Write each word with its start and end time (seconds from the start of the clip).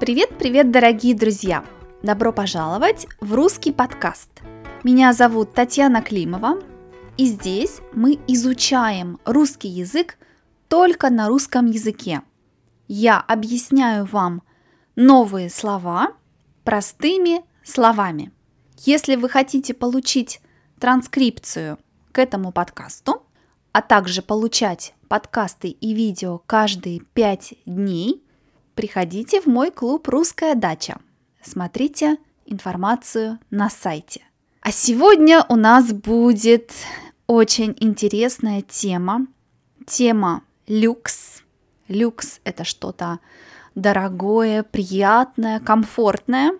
Привет-привет, 0.00 0.70
дорогие 0.70 1.14
друзья! 1.14 1.62
Добро 2.02 2.32
пожаловать 2.32 3.06
в 3.20 3.34
русский 3.34 3.70
подкаст. 3.70 4.30
Меня 4.82 5.12
зовут 5.12 5.52
Татьяна 5.52 6.00
Климова, 6.00 6.58
и 7.18 7.26
здесь 7.26 7.82
мы 7.92 8.18
изучаем 8.26 9.18
русский 9.26 9.68
язык 9.68 10.16
только 10.68 11.10
на 11.10 11.28
русском 11.28 11.66
языке. 11.66 12.22
Я 12.88 13.20
объясняю 13.20 14.06
вам 14.06 14.42
новые 14.96 15.50
слова 15.50 16.14
простыми 16.64 17.44
словами. 17.62 18.32
Если 18.78 19.16
вы 19.16 19.28
хотите 19.28 19.74
получить 19.74 20.40
транскрипцию 20.78 21.78
к 22.12 22.18
этому 22.18 22.52
подкасту, 22.52 23.22
а 23.72 23.82
также 23.82 24.22
получать 24.22 24.94
подкасты 25.08 25.68
и 25.68 25.92
видео 25.92 26.38
каждые 26.46 27.00
5 27.00 27.52
дней, 27.66 28.24
приходите 28.74 29.40
в 29.40 29.46
мой 29.46 29.70
клуб 29.70 30.08
«Русская 30.08 30.54
дача». 30.54 30.98
Смотрите 31.42 32.18
информацию 32.46 33.38
на 33.50 33.70
сайте. 33.70 34.22
А 34.60 34.72
сегодня 34.72 35.44
у 35.48 35.56
нас 35.56 35.92
будет 35.92 36.72
очень 37.26 37.74
интересная 37.80 38.62
тема. 38.62 39.26
Тема 39.86 40.42
люкс. 40.66 41.42
Люкс– 41.88 42.40
это 42.44 42.64
что-то 42.64 43.20
дорогое, 43.74 44.62
приятное, 44.62 45.60
комфортное. 45.60 46.52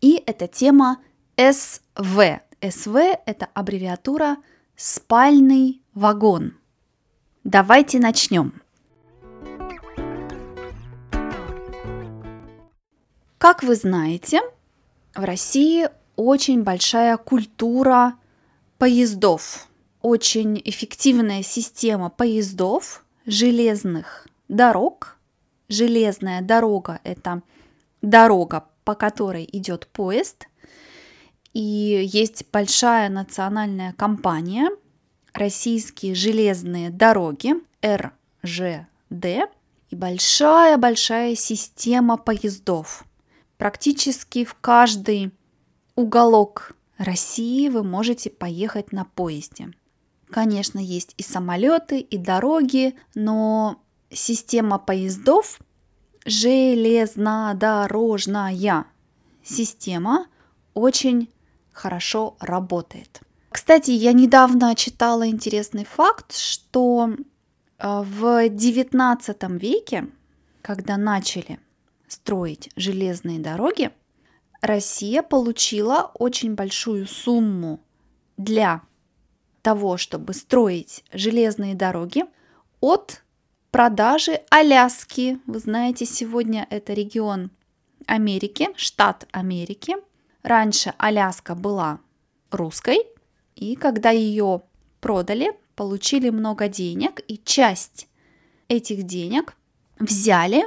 И 0.00 0.22
это 0.26 0.48
тема 0.48 0.98
СВ. 1.36 2.40
СВ– 2.62 2.96
это 3.26 3.48
аббревиатура 3.54 4.36
«спальный 4.76 5.82
вагон». 5.92 6.54
Давайте 7.44 7.98
начнем. 7.98 8.62
Как 13.44 13.62
вы 13.62 13.74
знаете, 13.74 14.40
в 15.14 15.22
России 15.22 15.90
очень 16.16 16.62
большая 16.62 17.18
культура 17.18 18.14
поездов, 18.78 19.68
очень 20.00 20.62
эффективная 20.64 21.42
система 21.42 22.08
поездов, 22.08 23.04
железных 23.26 24.26
дорог. 24.48 25.18
Железная 25.68 26.40
дорога– 26.40 27.00
это 27.04 27.42
дорога, 28.00 28.64
по 28.82 28.94
которой 28.94 29.46
идет 29.52 29.88
поезд. 29.88 30.46
И 31.52 31.60
есть 31.60 32.46
большая 32.50 33.10
национальная 33.10 33.92
компания 33.92 34.70
«Российские 35.34 36.14
железные 36.14 36.88
дороги» 36.88 37.56
РЖД 37.84 39.26
и 39.90 39.94
большая-большая 39.94 41.34
система 41.34 42.16
поездов– 42.16 43.04
Практически 43.58 44.44
в 44.44 44.54
каждый 44.54 45.32
уголок 45.94 46.74
России 46.98 47.68
вы 47.68 47.82
можете 47.82 48.30
поехать 48.30 48.92
на 48.92 49.04
поезде. 49.04 49.72
Конечно, 50.30 50.78
есть 50.78 51.14
и 51.16 51.22
самолеты, 51.22 51.98
и 52.00 52.18
дороги, 52.18 52.94
но 53.14 53.82
система 54.10 54.78
поездов 54.78 55.60
железнодорожная 56.24 58.86
система 59.42 60.26
очень 60.72 61.30
хорошо 61.72 62.36
работает. 62.40 63.20
Кстати, 63.50 63.90
я 63.92 64.12
недавно 64.12 64.74
читала 64.74 65.28
интересный 65.28 65.84
факт, 65.84 66.34
что 66.36 67.10
э, 67.10 67.16
в 68.02 68.48
XIX 68.48 69.58
веке, 69.58 70.08
когда 70.62 70.96
начали 70.96 71.60
строить 72.08 72.70
железные 72.76 73.38
дороги, 73.38 73.90
Россия 74.60 75.22
получила 75.22 76.10
очень 76.14 76.54
большую 76.54 77.06
сумму 77.06 77.80
для 78.36 78.82
того, 79.62 79.96
чтобы 79.96 80.34
строить 80.34 81.04
железные 81.12 81.74
дороги 81.74 82.24
от 82.80 83.22
продажи 83.70 84.42
Аляски. 84.50 85.38
Вы 85.46 85.58
знаете, 85.58 86.06
сегодня 86.06 86.66
это 86.70 86.92
регион 86.92 87.50
Америки, 88.06 88.68
штат 88.76 89.26
Америки. 89.32 89.96
Раньше 90.42 90.94
Аляска 90.98 91.54
была 91.54 92.00
русской, 92.50 92.98
и 93.56 93.76
когда 93.76 94.10
ее 94.10 94.62
продали, 95.00 95.52
получили 95.76 96.30
много 96.30 96.68
денег, 96.68 97.20
и 97.26 97.38
часть 97.38 98.08
этих 98.68 99.04
денег 99.04 99.56
взяли, 99.98 100.64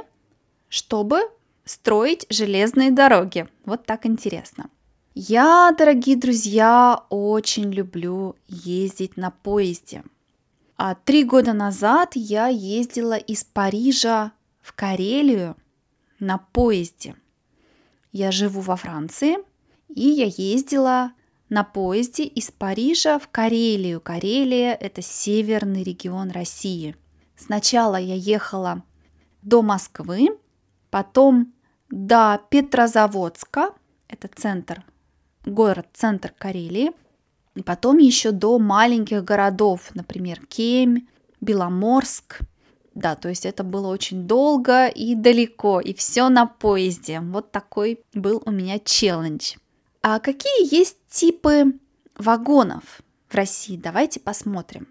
чтобы 0.68 1.20
строить 1.64 2.26
железные 2.30 2.90
дороги. 2.90 3.48
Вот 3.64 3.84
так 3.86 4.06
интересно. 4.06 4.70
Я, 5.14 5.74
дорогие 5.76 6.16
друзья, 6.16 7.04
очень 7.10 7.72
люблю 7.72 8.36
ездить 8.46 9.16
на 9.16 9.30
поезде. 9.30 10.02
А 10.76 10.94
три 10.94 11.24
года 11.24 11.52
назад 11.52 12.12
я 12.14 12.46
ездила 12.46 13.16
из 13.16 13.42
Парижа 13.42 14.32
в 14.60 14.72
Карелию 14.74 15.56
на 16.20 16.38
поезде. 16.38 17.16
Я 18.12 18.30
живу 18.30 18.60
во 18.60 18.76
Франции, 18.76 19.38
и 19.88 20.08
я 20.08 20.26
ездила 20.26 21.12
на 21.48 21.64
поезде 21.64 22.24
из 22.24 22.50
Парижа 22.50 23.18
в 23.18 23.28
Карелию. 23.28 24.00
Карелия– 24.00 24.74
это 24.80 25.02
северный 25.02 25.82
регион 25.82 26.30
России. 26.30 26.94
Сначала 27.36 27.96
я 27.96 28.14
ехала 28.14 28.84
до 29.42 29.62
Москвы, 29.62 30.28
потом 30.90 31.52
до 31.90 32.40
Петрозаводска, 32.50 33.70
это 34.08 34.28
центр, 34.28 34.84
город-центр 35.44 36.32
Карелии, 36.36 36.92
и 37.54 37.62
потом 37.62 37.98
еще 37.98 38.30
до 38.30 38.58
маленьких 38.58 39.24
городов, 39.24 39.90
например, 39.94 40.44
Кемь, 40.46 41.06
Беломорск. 41.40 42.40
Да, 42.94 43.14
то 43.14 43.28
есть 43.28 43.46
это 43.46 43.62
было 43.64 43.88
очень 43.88 44.26
долго 44.26 44.86
и 44.86 45.14
далеко, 45.14 45.80
и 45.80 45.94
все 45.94 46.28
на 46.28 46.46
поезде. 46.46 47.20
Вот 47.20 47.52
такой 47.52 48.00
был 48.12 48.42
у 48.44 48.50
меня 48.50 48.78
челлендж. 48.78 49.54
А 50.02 50.20
какие 50.20 50.74
есть 50.74 50.98
типы 51.08 51.78
вагонов 52.16 53.02
в 53.28 53.34
России? 53.34 53.76
Давайте 53.76 54.20
посмотрим. 54.20 54.88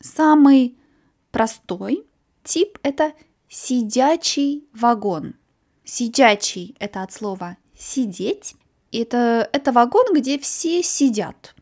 Самый 0.00 0.76
простой 1.30 2.06
тип– 2.42 2.78
это 2.82 3.12
сидячий 3.54 4.64
вагон– 4.72 5.34
Сидячий– 5.84 6.74
это 6.78 7.02
от 7.02 7.12
слова 7.12 7.56
«сидеть». 7.76 8.56
Это, 8.90 9.48
это 9.52 9.72
вагон, 9.72 10.14
где 10.14 10.38
все 10.38 10.82
сидят. 10.82 11.54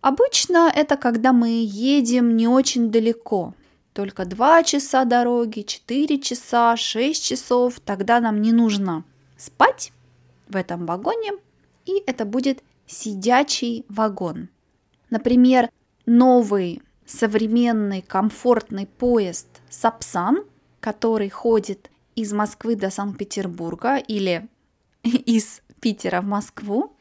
Обычно 0.00 0.72
это 0.74 0.96
когда 0.96 1.32
мы 1.32 1.64
едем 1.64 2.36
не 2.36 2.46
очень 2.46 2.90
далеко, 2.90 3.54
только 3.92 4.24
2 4.24 4.62
часа 4.62 5.04
дороги, 5.04 5.62
4 5.62 6.20
часа, 6.20 6.76
6 6.76 7.22
часов, 7.22 7.80
тогда 7.80 8.20
нам 8.20 8.40
не 8.40 8.52
нужно 8.52 9.04
спать 9.36 9.92
в 10.48 10.54
этом 10.54 10.86
вагоне, 10.86 11.32
и 11.84 12.02
это 12.06 12.24
будет 12.24 12.62
сидячий 12.86 13.84
вагон. 13.88 14.48
Например, 15.10 15.68
новый 16.06 16.80
современный 17.04 18.02
комфортный 18.02 18.86
поезд 18.86 19.48
Сапсан, 19.68 20.44
который 20.80 21.28
ходит 21.28 21.90
из 22.14 22.32
Москвы 22.32 22.76
до 22.76 22.90
Санкт-Петербурга 22.90 23.96
или 23.96 24.48
из 25.02 25.62
Питера 25.80 26.20
в 26.20 26.26
Москву, 26.26 26.92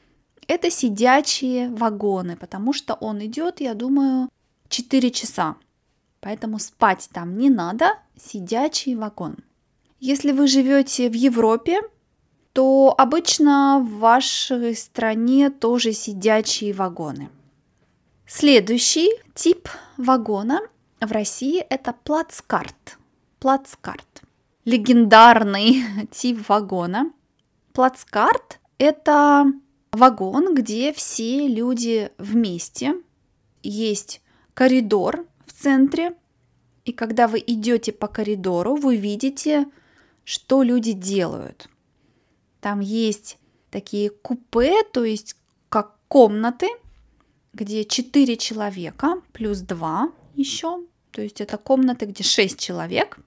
это 0.47 0.71
сидячие 0.71 1.69
вагоны, 1.69 2.37
потому 2.37 2.73
что 2.73 2.93
он 2.93 3.25
идет, 3.25 3.59
я 3.59 3.73
думаю, 3.73 4.29
4 4.69 5.11
часа. 5.11 5.55
Поэтому 6.21 6.59
спать 6.59 7.09
там 7.11 7.37
не 7.37 7.49
надо, 7.49 7.97
сидячий 8.15 8.95
вагон. 8.95 9.37
Если 9.99 10.31
вы 10.31 10.47
живете 10.47 11.09
в 11.09 11.13
Европе, 11.13 11.81
то 12.53 12.93
обычно 12.97 13.79
в 13.79 13.99
вашей 13.99 14.75
стране 14.75 15.49
тоже 15.49 15.93
сидячие 15.93 16.73
вагоны. 16.73 17.29
Следующий 18.25 19.09
тип 19.35 19.69
вагона 19.97 20.61
в 20.99 21.11
России 21.11 21.59
это 21.59 21.93
плацкарт. 21.93 22.96
Плацкарт 23.39 24.23
легендарный 24.67 25.83
тип 26.11 26.47
вагона. 26.49 27.11
Плацкарт– 27.71 28.59
это 28.77 29.45
вагон, 29.93 30.53
где 30.53 30.91
все 30.91 31.47
люди 31.47 32.11
вместе. 32.17 32.95
Есть 33.63 34.21
коридор 34.53 35.25
в 35.45 35.53
центре, 35.53 36.15
и 36.83 36.91
когда 36.91 37.27
вы 37.27 37.41
идете 37.47 37.93
по 37.93 38.07
коридору, 38.07 38.75
вы 38.75 38.97
видите, 38.97 39.67
что 40.25 40.63
люди 40.63 40.91
делают. 40.91 41.69
Там 42.59 42.81
есть 42.81 43.37
такие 43.71 44.09
купе, 44.09 44.83
то 44.91 45.05
есть 45.05 45.37
как 45.69 45.95
комнаты, 46.09 46.67
где 47.53 47.85
4 47.85 48.35
человека 48.35 49.21
плюс 49.31 49.59
2 49.59 50.11
еще. 50.35 50.81
То 51.11 51.21
есть 51.21 51.39
это 51.39 51.57
комнаты, 51.57 52.05
где 52.05 52.23
6 52.23 52.59
человек– 52.59 53.17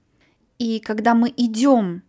и 0.61 0.79
когда 0.79 1.15
мы 1.15 1.33
идем 1.37 2.03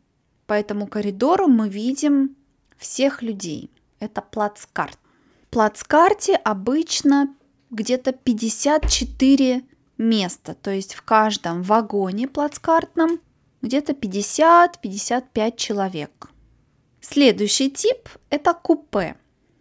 по 0.46 0.54
этому 0.54 0.86
коридору 0.86 1.48
мы 1.48 1.70
видим 1.70 2.36
всех 2.78 3.22
людей. 3.22 3.72
Это 4.00 4.22
плацкарт. 4.22 5.00
В 5.48 5.52
плацкарте 5.52 6.36
обычно 6.36 7.34
где-то 7.70 8.12
54 8.12 9.64
места, 9.98 10.56
то 10.56 10.72
есть 10.72 10.96
в 10.96 11.02
каждом 11.04 11.62
вагоне 11.64 12.28
плацкартном 12.28 13.22
где-то 13.62 13.94
50-55 13.94 15.56
человек. 15.56 16.30
Следующий 17.00 17.72
тип– 17.72 18.10
это 18.30 18.54
купе. 18.54 19.16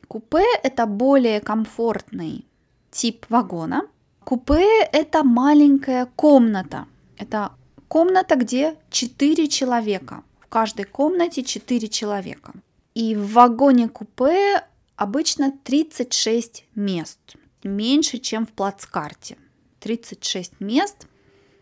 Купе– 0.09 0.45
это 0.65 0.87
более 0.87 1.41
комфортный 1.41 2.45
тип 2.91 3.27
вагона. 3.29 3.87
Купе– 4.25 4.85
это 4.93 5.23
маленькая 5.23 6.07
комната. 6.17 6.87
Это 7.17 7.53
комната, 7.91 8.37
где 8.37 8.77
4 8.91 9.49
человека. 9.49 10.23
В 10.39 10.47
каждой 10.47 10.85
комнате 10.85 11.43
4 11.43 11.89
человека. 11.89 12.53
И 12.95 13.17
в 13.17 13.33
вагоне 13.33 13.89
купе 13.89 14.65
обычно 14.95 15.53
36 15.65 16.67
мест. 16.77 17.19
Меньше, 17.65 18.19
чем 18.19 18.47
в 18.47 18.51
плацкарте. 18.51 19.37
36 19.81 20.61
мест. 20.61 21.09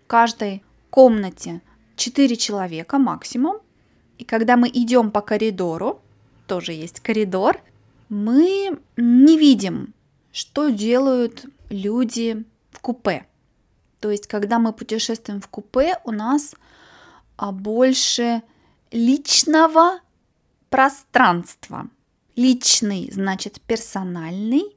В 0.04 0.06
каждой 0.06 0.62
комнате 0.90 1.62
4 1.96 2.36
человека 2.36 2.98
максимум. 2.98 3.56
И 4.18 4.24
когда 4.24 4.58
мы 4.58 4.68
идем 4.68 5.10
по 5.10 5.22
коридору, 5.22 6.02
тоже 6.46 6.72
есть 6.72 7.00
коридор, 7.00 7.62
мы 8.10 8.78
не 8.98 9.38
видим, 9.38 9.94
что 10.32 10.68
делают 10.68 11.46
люди 11.70 12.44
в 12.70 12.80
купе. 12.80 13.26
То 14.00 14.10
есть, 14.10 14.26
когда 14.26 14.58
мы 14.58 14.72
путешествуем 14.72 15.40
в 15.40 15.48
купе, 15.48 15.98
у 16.04 16.12
нас 16.12 16.54
а, 17.36 17.52
больше 17.52 18.42
личного 18.90 20.00
пространства. 20.70 21.88
Личный 22.36 23.10
значит 23.10 23.60
персональный, 23.60 24.76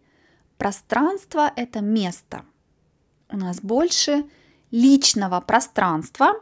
пространство 0.57 1.51
это 1.55 1.81
место. 1.81 2.43
У 3.29 3.37
нас 3.37 3.59
больше 3.61 4.25
личного 4.71 5.39
пространства, 5.41 6.33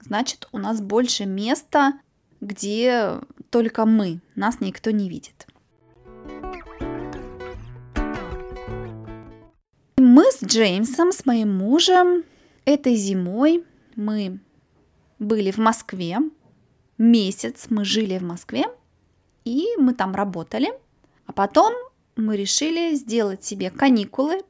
значит 0.00 0.48
у 0.52 0.58
нас 0.58 0.80
больше 0.80 1.26
места, 1.26 1.94
где 2.40 3.20
только 3.50 3.84
мы, 3.84 4.20
нас 4.36 4.60
никто 4.60 4.90
не 4.90 5.08
видит. 5.08 5.46
Мы 10.12 10.24
с 10.32 10.42
Джеймсом, 10.42 11.12
с 11.12 11.24
моим 11.24 11.56
мужем, 11.56 12.24
этой 12.64 12.96
зимой 12.96 13.64
мы 13.94 14.40
были 15.20 15.52
в 15.52 15.58
Москве. 15.58 16.18
Месяц 16.98 17.66
мы 17.70 17.84
жили 17.84 18.18
в 18.18 18.24
Москве, 18.24 18.64
и 19.44 19.68
мы 19.78 19.94
там 19.94 20.16
работали. 20.16 20.72
А 21.26 21.32
потом 21.32 21.72
мы 22.16 22.36
решили 22.36 22.96
сделать 22.96 23.44
себе 23.44 23.70
каникулы 23.70 24.42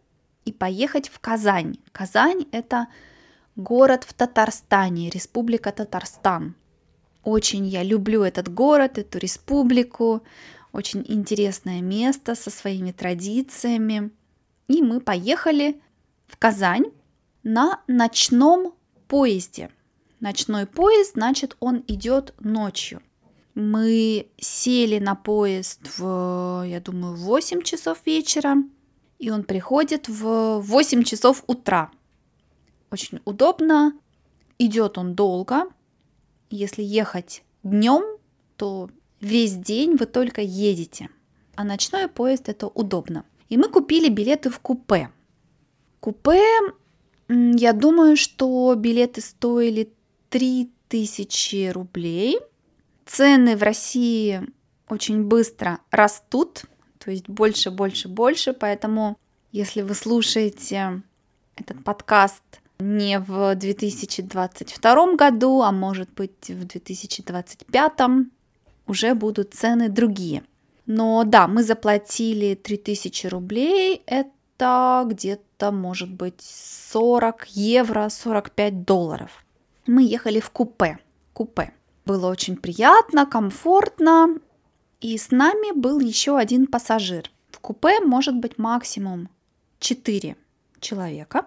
и 0.47 0.53
поехать 0.53 1.11
в 1.11 1.21
Казань. 1.21 1.77
Казань– 1.93 2.47
это 2.53 2.87
город 3.55 4.05
в 4.05 4.15
Татарстане, 4.15 5.11
республика 5.11 5.73
Татарстан. 5.73 6.55
Очень 7.23 7.67
я 7.67 7.83
люблю 7.83 8.23
этот 8.23 8.49
город, 8.49 8.97
эту 8.97 9.19
республику. 9.19 10.23
Очень 10.73 11.05
интересное 11.07 11.83
место 11.83 12.35
со 12.35 12.49
своими 12.49 12.93
традициями. 12.93 14.11
И 14.71 14.83
мы 14.83 15.01
поехали 15.01 15.81
в 16.29 16.37
Казань 16.37 16.93
на 17.43 17.83
ночном 17.89 18.73
поезде. 19.09 19.69
Ночной 20.21 20.65
поезд, 20.65 21.15
значит, 21.15 21.57
он 21.59 21.83
идет 21.89 22.35
ночью. 22.39 23.03
Мы 23.57 24.29
сели 24.39 25.01
на 25.01 25.17
поезд 25.17 25.81
в, 25.99 26.63
я 26.69 26.81
думаю, 26.81 27.17
8 27.17 27.63
часов 27.63 27.99
вечера, 28.07 28.59
и 29.19 29.31
он 29.31 29.43
приходит 29.43 30.09
в 30.09 30.61
8 30.61 31.03
часов 31.03 31.43
утра. 31.49 31.91
Очень 32.93 33.19
удобно, 33.25 33.93
идет 34.61 34.99
он 34.99 35.17
долго. 35.17 35.65
Если 36.49 36.85
ехать 36.85 37.43
днем, 37.65 38.05
то 38.57 38.89
весь 39.21 39.57
день 39.57 39.97
вы 39.97 40.07
только 40.07 40.43
едете. 40.43 41.09
А 41.57 41.65
ночной 41.65 42.07
поезд 42.07 42.49
это 42.49 42.69
удобно. 42.69 43.25
И 43.51 43.59
мы 43.59 43.69
купили 43.69 44.09
билеты 44.09 44.49
в 44.49 44.61
купе. 44.61 45.11
Купе, 45.99 46.41
я 47.29 47.73
думаю, 47.73 48.17
что 48.17 48.75
билеты 48.77 49.21
стоили 49.21 49.93
3000 50.31 51.73
рублей. 51.73 52.39
Цены 53.05 53.57
в 53.57 53.63
России 53.63 54.41
очень 54.89 55.25
быстро 55.25 55.81
растут, 55.91 56.63
то 56.99 57.11
есть 57.11 57.29
больше, 57.29 57.71
больше, 57.71 58.09
больше, 58.09 58.53
поэтому 58.53 59.19
если 59.53 59.83
вы 59.83 59.95
слушаете 59.95 61.03
этот 61.57 61.83
подкаст 61.83 62.43
не 62.79 63.19
в 63.19 63.55
2022 63.57 65.15
году, 65.15 65.63
а 65.63 65.73
может 65.73 66.11
быть 66.15 66.49
в 66.49 66.65
2025, 66.65 67.93
уже 68.87 69.15
будут 69.15 69.55
цены 69.55 69.89
другие. 69.89 70.45
Но 70.93 71.23
да, 71.23 71.47
мы 71.47 71.63
заплатили 71.63 72.57
3000 72.57 73.29
рублей, 73.29 74.03
это 74.07 75.05
где-то, 75.07 75.71
может 75.71 76.11
быть, 76.11 76.41
40 76.41 77.47
евро, 77.51 78.09
45 78.09 78.85
долларов. 78.85 79.45
Мы 79.87 80.03
ехали 80.03 80.41
в 80.41 80.51
купе. 80.51 80.99
Купе. 81.33 81.73
Было 82.07 82.27
очень 82.27 82.57
приятно, 82.57 83.25
комфортно. 83.25 84.41
И 85.01 85.17
с 85.17 85.31
нами 85.31 85.73
был 85.79 86.01
еще 86.01 86.37
один 86.37 86.67
пассажир. 86.67 87.31
В 87.53 87.61
купе 87.61 88.01
может 88.01 88.35
быть 88.35 88.59
максимум 88.59 89.29
4 89.79 90.35
человека. 90.81 91.47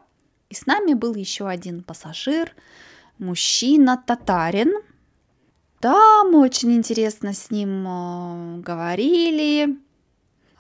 И 0.50 0.56
с 0.56 0.66
нами 0.66 0.94
был 0.94 1.16
еще 1.16 1.50
один 1.50 1.84
пассажир, 1.84 2.56
мужчина, 3.18 4.02
татарин, 4.08 4.72
да, 5.84 6.24
мы 6.24 6.40
очень 6.40 6.72
интересно 6.72 7.34
с 7.34 7.52
ним 7.52 7.86
э, 7.86 8.62
говорили 8.62 9.78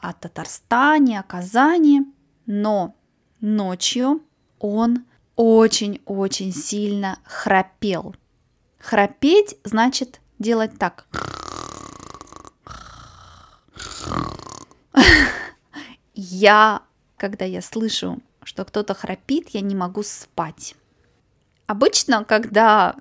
о 0.01 0.11
Татарстане, 0.11 1.21
о 1.21 1.23
Казани, 1.23 2.01
но 2.45 2.93
ночью 3.39 4.21
он 4.59 5.05
очень-очень 5.37 6.51
сильно 6.53 7.19
храпел. 7.23 8.13
Храпеть 8.79 9.55
значит 9.63 10.19
делать 10.39 10.77
так. 10.77 11.07
Я, 16.13 16.81
когда 17.15 17.45
я 17.45 17.61
слышу, 17.61 18.21
что 18.43 18.65
кто-то 18.65 18.93
храпит, 18.93 19.49
я 19.49 19.61
не 19.61 19.73
могу 19.73 20.03
спать. 20.03 20.75
Обычно, 21.65 22.25
когда 22.25 22.97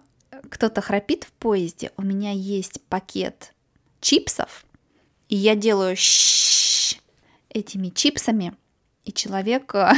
кто-то 0.53 0.83
храпит 0.83 1.25
в 1.25 1.33
поезде, 1.33 1.93
у 1.97 2.03
меня 2.03 2.31
есть 2.31 2.83
пакет 2.91 3.55
чипсов, 4.03 4.67
и 5.31 5.35
я 5.35 5.57
делаю 5.57 5.97
щ 5.97 6.99
этими 7.49 7.89
чипсами, 7.89 8.53
и 9.07 9.15
человек 9.15 9.75
э, 9.75 9.93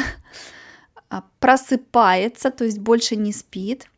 просыпается, 1.40 2.52
то 2.52 2.64
есть 2.64 2.78
больше 2.78 3.16
не 3.16 3.32
спит, 3.32 3.90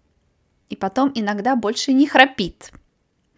и 0.70 0.76
потом 0.76 1.12
иногда 1.14 1.56
больше 1.56 1.92
не 1.92 2.06
храпит. 2.06 2.72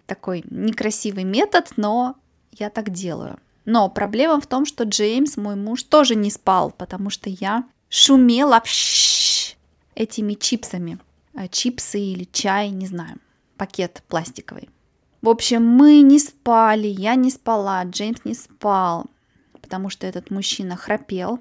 Такой 0.06 0.44
некрасивый 0.48 1.24
метод, 1.24 1.72
но 1.76 2.14
я 2.52 2.70
так 2.70 2.90
делаю. 2.90 3.40
Но 3.64 3.90
проблема 3.90 4.40
в 4.40 4.46
том, 4.46 4.64
что 4.64 4.84
Джеймс, 4.84 5.36
мой 5.36 5.56
муж, 5.56 5.82
тоже 5.82 6.14
не 6.14 6.30
спал, 6.30 6.70
потому 6.70 7.10
что 7.10 7.28
я 7.28 7.64
шумела 7.88 8.62
этими 9.96 10.34
чипсами. 10.34 11.00
Э, 11.38 11.46
чипсы 11.48 12.00
или 12.00 12.24
чай, 12.24 12.70
не 12.70 12.86
знаю, 12.86 13.18
пакет 13.56 14.02
пластиковый. 14.08 14.68
В 15.22 15.28
общем, 15.28 15.64
мы 15.64 16.00
не 16.00 16.18
спали, 16.18 16.88
я 16.88 17.14
не 17.14 17.30
спала, 17.30 17.84
Джеймс 17.84 18.24
не 18.24 18.34
спал, 18.34 19.06
потому 19.52 19.88
что 19.88 20.06
этот 20.06 20.30
мужчина 20.30 20.74
храпел. 20.76 21.38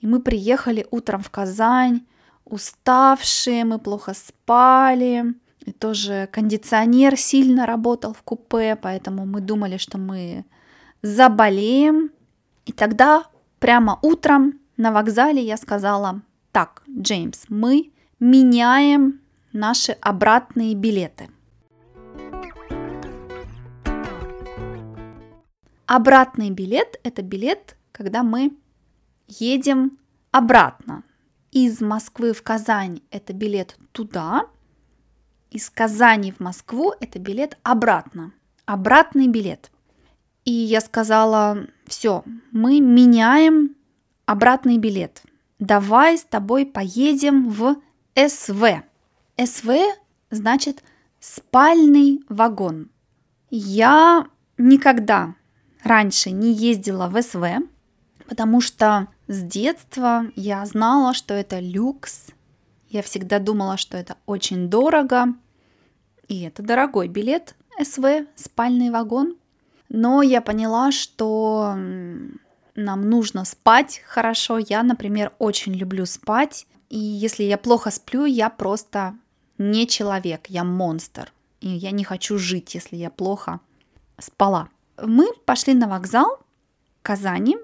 И 0.00 0.06
мы 0.06 0.20
приехали 0.20 0.86
утром 0.92 1.22
в 1.22 1.30
Казань, 1.30 2.06
уставшие, 2.44 3.64
мы 3.64 3.78
плохо 3.78 4.14
спали. 4.14 5.34
И 5.66 5.72
тоже 5.72 6.28
кондиционер 6.32 7.16
сильно 7.16 7.66
работал 7.66 8.14
в 8.14 8.22
купе, 8.22 8.76
поэтому 8.76 9.26
мы 9.26 9.40
думали, 9.40 9.76
что 9.76 9.98
мы 9.98 10.44
заболеем. 11.02 12.10
И 12.66 12.72
тогда 12.72 13.26
прямо 13.58 13.98
утром 14.02 14.60
на 14.76 14.92
вокзале 14.92 15.42
я 15.42 15.56
сказала, 15.56 16.22
так, 16.52 16.82
Джеймс, 16.88 17.44
мы 17.48 17.92
меняем 18.20 19.21
наши 19.52 19.92
обратные 19.92 20.74
билеты. 20.74 21.30
Обратный 25.86 26.50
билет– 26.50 26.98
это 27.02 27.22
билет, 27.22 27.76
когда 27.92 28.22
мы 28.22 28.56
едем 29.28 29.98
обратно. 30.30 31.02
Из 31.50 31.80
Москвы 31.80 32.32
в 32.32 32.42
Казань– 32.42 33.02
это 33.10 33.32
билет 33.32 33.76
туда, 33.92 34.46
из 35.52 35.68
Казани 35.68 36.32
в 36.32 36.40
Москву– 36.40 36.94
это 37.00 37.18
билет 37.18 37.58
обратно. 37.62 38.32
обратный 38.64 39.28
билет. 39.28 39.70
И 40.46 40.50
я 40.50 40.80
сказала, 40.80 41.66
все, 41.86 42.24
мы 42.52 42.80
меняем 42.80 43.76
обратный 44.24 44.78
билет. 44.78 45.22
Давай 45.58 46.16
с 46.16 46.24
тобой 46.24 46.64
поедем 46.64 47.50
в 47.50 47.76
СВ. 48.16 48.82
СВ 49.36 49.70
значит 50.30 50.82
спальный 51.20 52.24
вагон. 52.28 52.90
Я 53.50 54.26
никогда 54.58 55.34
раньше 55.82 56.30
не 56.30 56.52
ездила 56.52 57.08
в 57.08 57.20
СВ, 57.22 57.44
потому 58.26 58.60
что 58.60 59.08
с 59.28 59.42
детства 59.42 60.26
я 60.36 60.64
знала, 60.66 61.14
что 61.14 61.34
это 61.34 61.60
люкс. 61.60 62.28
Я 62.88 63.02
всегда 63.02 63.38
думала, 63.38 63.76
что 63.76 63.96
это 63.96 64.16
очень 64.26 64.68
дорого. 64.68 65.34
И 66.28 66.42
это 66.42 66.62
дорогой 66.62 67.08
билет 67.08 67.54
СВ, 67.82 68.26
спальный 68.34 68.90
вагон. 68.90 69.36
Но 69.88 70.22
я 70.22 70.40
поняла, 70.40 70.92
что 70.92 71.74
нам 72.74 73.08
нужно 73.08 73.44
спать 73.44 74.02
хорошо. 74.06 74.58
Я, 74.58 74.82
например, 74.82 75.32
очень 75.38 75.74
люблю 75.74 76.06
спать. 76.06 76.66
И 76.88 76.98
если 76.98 77.44
я 77.44 77.58
плохо 77.58 77.90
сплю, 77.90 78.24
я 78.24 78.50
просто 78.50 79.14
не 79.58 79.86
человек, 79.86 80.46
я 80.48 80.64
монстр. 80.64 81.32
И 81.60 81.68
я 81.68 81.90
не 81.90 82.04
хочу 82.04 82.38
жить, 82.38 82.74
если 82.74 82.96
я 82.96 83.10
плохо 83.10 83.60
спала. 84.18 84.68
Мы 85.00 85.32
пошли 85.44 85.74
на 85.74 85.88
вокзал 85.88 86.38
Казани, 87.02 87.56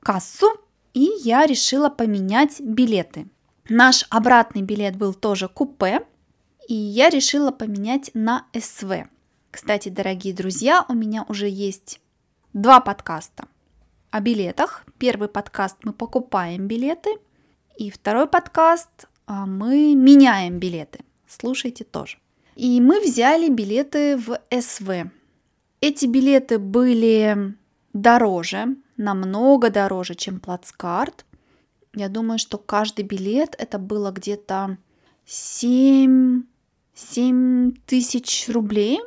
кассу, 0.00 0.48
и 0.92 1.10
я 1.22 1.46
решила 1.46 1.88
поменять 1.88 2.60
билеты. 2.60 3.26
Наш 3.68 4.06
обратный 4.10 4.62
билет 4.62 4.96
был 4.96 5.14
тоже 5.14 5.48
купе, 5.48 6.06
и 6.68 6.74
я 6.74 7.10
решила 7.10 7.50
поменять 7.50 8.10
на 8.14 8.46
СВ. 8.52 9.08
Кстати, 9.50 9.88
дорогие 9.88 10.34
друзья, 10.34 10.84
у 10.88 10.94
меня 10.94 11.24
уже 11.28 11.48
есть 11.48 12.00
два 12.52 12.80
подкаста 12.80 13.46
о 14.10 14.20
билетах. 14.20 14.84
Первый 14.98 15.28
подкаст 15.28 15.76
мы 15.82 15.92
покупаем 15.92 16.66
билеты, 16.66 17.18
и 17.76 17.90
второй 17.90 18.28
подкаст 18.28 19.08
а, 19.26 19.46
мы 19.46 19.94
меняем 19.94 20.58
билеты. 20.58 21.00
Слушайте 21.26 21.84
тоже. 21.84 22.18
И 22.56 22.80
мы 22.80 23.00
взяли 23.00 23.48
билеты 23.48 24.16
в 24.16 24.38
СВ. 24.50 25.10
Эти 25.80 26.06
билеты 26.06 26.58
были 26.58 27.54
дороже, 27.92 28.76
намного 28.96 29.70
дороже, 29.70 30.14
чем 30.14 30.40
плацкарт. 30.40 31.24
Я 31.94 32.08
думаю, 32.08 32.38
что 32.38 32.58
каждый 32.58 33.04
билет 33.04 33.54
это 33.58 33.78
было 33.78 34.10
где-то 34.10 34.78
7, 35.26 36.44
7 36.94 37.72
тысяч 37.86 38.48
рублей, 38.48 39.00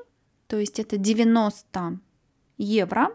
то 0.48 0.58
есть 0.58 0.80
это 0.80 0.98
90 0.98 2.00
евро, 2.58 3.10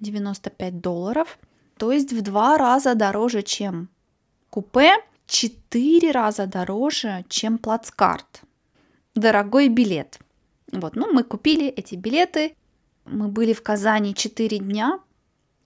95 0.00 0.80
долларов, 0.80 1.38
то 1.78 1.92
есть 1.92 2.12
в 2.12 2.22
два 2.22 2.58
раза 2.58 2.94
дороже, 2.94 3.42
чем 3.42 3.88
купе, 4.50 4.92
4 5.26 6.10
раза 6.10 6.46
дороже, 6.46 7.24
чем 7.28 7.58
плацкарт. 7.58 8.42
Дорогой 9.14 9.68
билет. 9.68 10.18
Вот, 10.72 10.96
ну 10.96 11.12
мы 11.12 11.22
купили 11.22 11.66
эти 11.66 11.94
билеты, 11.94 12.54
мы 13.04 13.28
были 13.28 13.52
в 13.52 13.62
Казани 13.62 14.14
4 14.14 14.58
дня, 14.58 15.00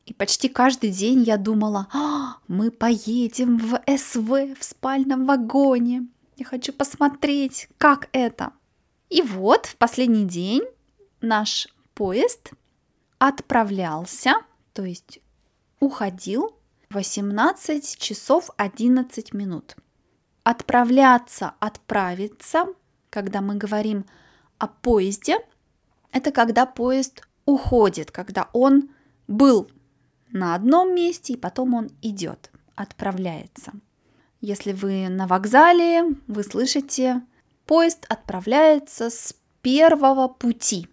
и 0.07 0.13
почти 0.13 0.49
каждый 0.49 0.91
день 0.91 1.23
я 1.23 1.37
думала, 1.37 1.87
а, 1.93 2.39
мы 2.49 2.71
поедем 2.71 3.59
в 3.59 3.81
СВ, 3.87 4.55
в 4.59 4.65
спальном 4.65 5.27
вагоне. 5.27 6.09
Я 6.37 6.45
хочу 6.45 6.73
посмотреть, 6.73 7.69
как 7.79 8.09
это. 8.13 8.53
И 9.09 9.23
вот 9.23 9.67
в 9.67 9.77
последний 9.77 10.25
день 10.25 10.63
наш 11.21 11.69
поезд 11.95 12.53
отправлялся, 13.19 14.35
то 14.73 14.85
есть 14.85 15.21
уходил 15.81 16.55
18 16.91 17.99
часов 17.99 18.51
11 18.57 19.33
минут. 19.33 19.77
Отправляться, 20.43 21.55
отправиться, 21.61 22.67
когда 23.11 23.41
мы 23.41 23.55
говорим 23.55 24.07
о 24.59 24.67
поезде, 24.67 25.39
это 26.11 26.33
когда 26.33 26.67
поезд 26.67 27.23
уходит, 27.45 28.11
когда 28.11 28.49
он 28.53 28.91
был 29.29 29.71
на 30.33 30.57
одном 30.57 30.93
месте, 30.93 31.35
и 31.35 31.37
потом 31.37 31.75
он 31.75 31.91
идет, 32.03 32.51
отправляется. 32.75 33.73
Если 34.41 34.73
вы 34.73 35.09
на 35.09 35.29
вокзале, 35.29 36.17
вы 36.27 36.43
слышите, 36.43 37.23
поезд 37.67 38.05
отправляется 38.09 39.11
с 39.11 39.37
первого 39.63 40.27
пути, 40.27 40.89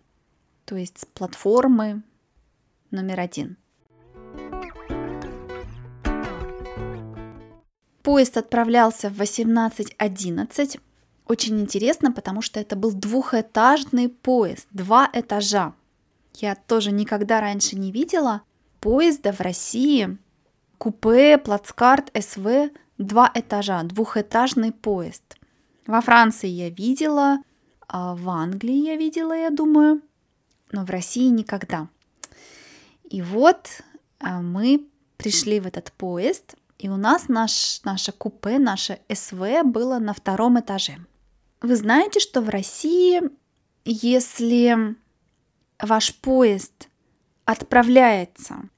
то 0.66 0.76
есть 0.76 1.00
с 1.00 1.06
платформы 1.06 2.04
номер 2.92 3.20
один. 3.20 3.58
Поезд 8.08 8.38
отправлялся 8.38 9.10
в 9.10 9.22
18.11. 9.22 10.80
Очень 11.26 11.60
интересно, 11.60 12.14
потому 12.14 12.42
что 12.42 12.58
это 12.58 12.78
был 12.78 12.94
двухэтажный 12.94 14.08
поезд, 14.08 14.66
два 14.72 15.10
этажа. 15.12 15.74
Я 16.36 16.56
тоже 16.56 16.94
никогда 16.94 17.42
раньше 17.42 17.76
не 17.76 17.92
видела 17.92 18.44
поезда 18.80 19.34
в 19.34 19.42
России. 19.42 20.18
Купе, 20.78 21.38
плацкарт, 21.38 22.10
СВ, 22.18 22.72
два 22.98 23.30
этажа, 23.34 23.84
двухэтажный 23.84 24.72
поезд. 24.72 25.36
Во 25.86 26.00
Франции 26.00 26.48
я 26.48 26.70
видела, 26.70 27.40
а 27.90 28.16
в 28.16 28.30
Англии 28.30 28.86
я 28.86 28.96
видела, 28.96 29.34
я 29.34 29.50
думаю, 29.50 30.02
но 30.72 30.86
в 30.86 30.90
России 30.90 31.28
никогда. 31.28 31.90
И 33.04 33.22
вот 33.22 33.84
а, 34.22 34.42
мы 34.42 34.88
пришли 35.18 35.60
в 35.60 35.68
этот 35.68 35.92
поезд, 35.92 36.56
и 36.80 36.90
у 36.90 36.96
нас 36.96 37.28
наш, 37.28 37.82
наше 37.84 38.12
купе, 38.12 38.60
наше 38.60 39.00
СВ 39.12 39.64
было 39.64 40.00
на 40.00 40.14
втором 40.14 40.60
этаже. 40.60 40.98
Вы 41.62 41.76
знаете, 41.76 42.20
что 42.20 42.42
в 42.42 42.50
России, 42.50 43.22
если 43.84 44.96
ваш 45.82 46.16
поезд 46.16 46.90
отправляется 47.46 48.70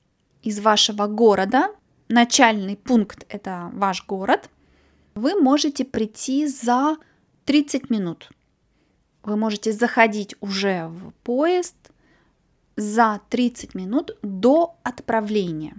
из 0.41 0.59
вашего 0.59 1.07
города, 1.07 1.75
начальный 2.07 2.77
пункт 2.77 3.25
это 3.29 3.69
ваш 3.73 4.05
город, 4.05 4.49
вы 5.15 5.35
можете 5.35 5.83
прийти 5.83 6.47
за 6.47 6.97
30 7.45 7.89
минут. 7.89 8.29
Вы 9.23 9.35
можете 9.35 9.73
заходить 9.73 10.35
уже 10.39 10.87
в 10.87 11.11
поезд 11.23 11.75
за 12.77 13.19
30 13.29 13.75
минут 13.75 14.17
до 14.21 14.77
отправления. 14.83 15.75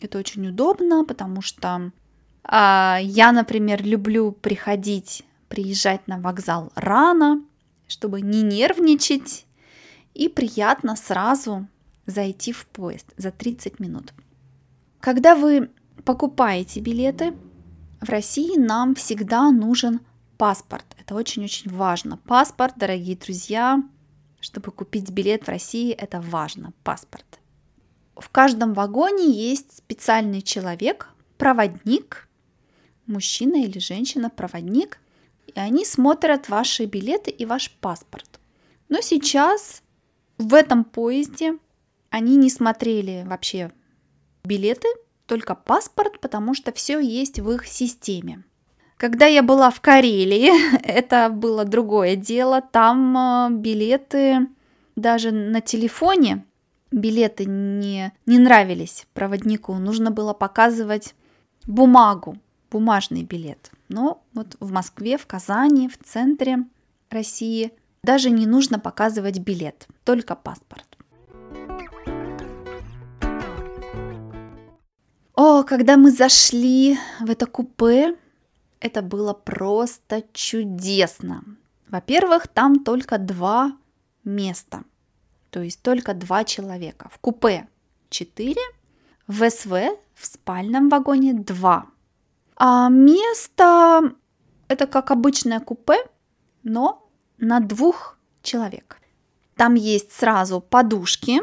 Это 0.00 0.18
очень 0.18 0.46
удобно, 0.46 1.04
потому 1.04 1.42
что 1.42 1.92
а, 2.44 2.98
я, 3.02 3.32
например, 3.32 3.84
люблю 3.84 4.32
приходить, 4.32 5.24
приезжать 5.48 6.06
на 6.06 6.18
вокзал 6.18 6.72
рано, 6.74 7.42
чтобы 7.86 8.20
не 8.20 8.42
нервничать 8.42 9.46
и 10.14 10.28
приятно 10.28 10.96
сразу 10.96 11.66
зайти 12.06 12.52
в 12.52 12.66
поезд 12.66 13.06
за 13.16 13.30
30 13.30 13.80
минут. 13.80 14.12
Когда 15.00 15.34
вы 15.34 15.70
покупаете 16.04 16.80
билеты, 16.80 17.34
в 18.00 18.08
России 18.08 18.56
нам 18.56 18.94
всегда 18.94 19.50
нужен 19.50 20.00
паспорт. 20.36 20.86
Это 20.98 21.14
очень-очень 21.14 21.70
важно. 21.70 22.16
Паспорт, 22.16 22.74
дорогие 22.76 23.16
друзья, 23.16 23.82
чтобы 24.40 24.70
купить 24.70 25.10
билет 25.10 25.44
в 25.44 25.48
России, 25.48 25.92
это 25.92 26.20
важно, 26.20 26.72
паспорт. 26.84 27.40
В 28.18 28.30
каждом 28.30 28.74
вагоне 28.74 29.30
есть 29.30 29.78
специальный 29.78 30.42
человек, 30.42 31.08
проводник, 31.36 32.28
мужчина 33.06 33.62
или 33.62 33.78
женщина, 33.78 34.28
проводник, 34.28 34.98
и 35.46 35.52
они 35.58 35.84
смотрят 35.84 36.48
ваши 36.48 36.84
билеты 36.84 37.30
и 37.30 37.46
ваш 37.46 37.70
паспорт. 37.70 38.40
Но 38.88 39.00
сейчас 39.00 39.82
в 40.36 40.52
этом 40.54 40.84
поезде 40.84 41.58
они 42.10 42.36
не 42.36 42.50
смотрели 42.50 43.24
вообще 43.26 43.70
билеты, 44.44 44.88
только 45.26 45.54
паспорт, 45.54 46.20
потому 46.20 46.54
что 46.54 46.72
все 46.72 46.98
есть 46.98 47.38
в 47.38 47.50
их 47.52 47.66
системе. 47.66 48.44
Когда 48.96 49.26
я 49.26 49.42
была 49.44 49.70
в 49.70 49.80
Карелии, 49.80 50.50
это 50.82 51.28
было 51.28 51.64
другое 51.64 52.16
дело. 52.16 52.60
Там 52.62 53.16
э, 53.16 53.50
билеты 53.52 54.48
даже 54.96 55.30
на 55.30 55.60
телефоне 55.60 56.44
билеты 56.90 57.44
не, 57.44 58.12
не 58.26 58.38
нравились 58.38 59.06
проводнику. 59.14 59.74
Нужно 59.74 60.10
было 60.10 60.32
показывать 60.32 61.14
бумагу, 61.66 62.38
бумажный 62.70 63.22
билет. 63.22 63.70
Но 63.88 64.22
вот 64.34 64.56
в 64.60 64.72
Москве, 64.72 65.18
в 65.18 65.26
Казани, 65.26 65.88
в 65.88 65.98
центре 65.98 66.64
России 67.10 67.72
даже 68.02 68.30
не 68.30 68.46
нужно 68.46 68.78
показывать 68.78 69.38
билет, 69.38 69.88
только 70.04 70.34
паспорт. 70.34 70.84
О, 75.34 75.62
когда 75.62 75.96
мы 75.96 76.10
зашли 76.10 76.98
в 77.20 77.30
это 77.30 77.46
купе, 77.46 78.16
это 78.80 79.02
было 79.02 79.32
просто 79.32 80.24
чудесно. 80.32 81.44
Во-первых, 81.88 82.48
там 82.48 82.84
только 82.84 83.18
два 83.18 83.76
места. 84.24 84.82
То 85.50 85.62
есть 85.62 85.82
только 85.82 86.14
два 86.14 86.44
человека. 86.44 87.08
В 87.12 87.18
купе 87.18 87.68
4, 88.10 88.54
в 89.26 89.50
СВ 89.50 89.72
в 90.14 90.26
спальном 90.26 90.88
вагоне 90.88 91.34
2. 91.34 91.86
А 92.56 92.88
место 92.88 94.14
это 94.68 94.86
как 94.86 95.10
обычное 95.10 95.60
купе, 95.60 95.96
но 96.62 97.08
на 97.38 97.60
двух 97.60 98.18
человек. 98.42 99.00
Там 99.56 99.74
есть 99.74 100.12
сразу 100.12 100.60
подушки, 100.60 101.40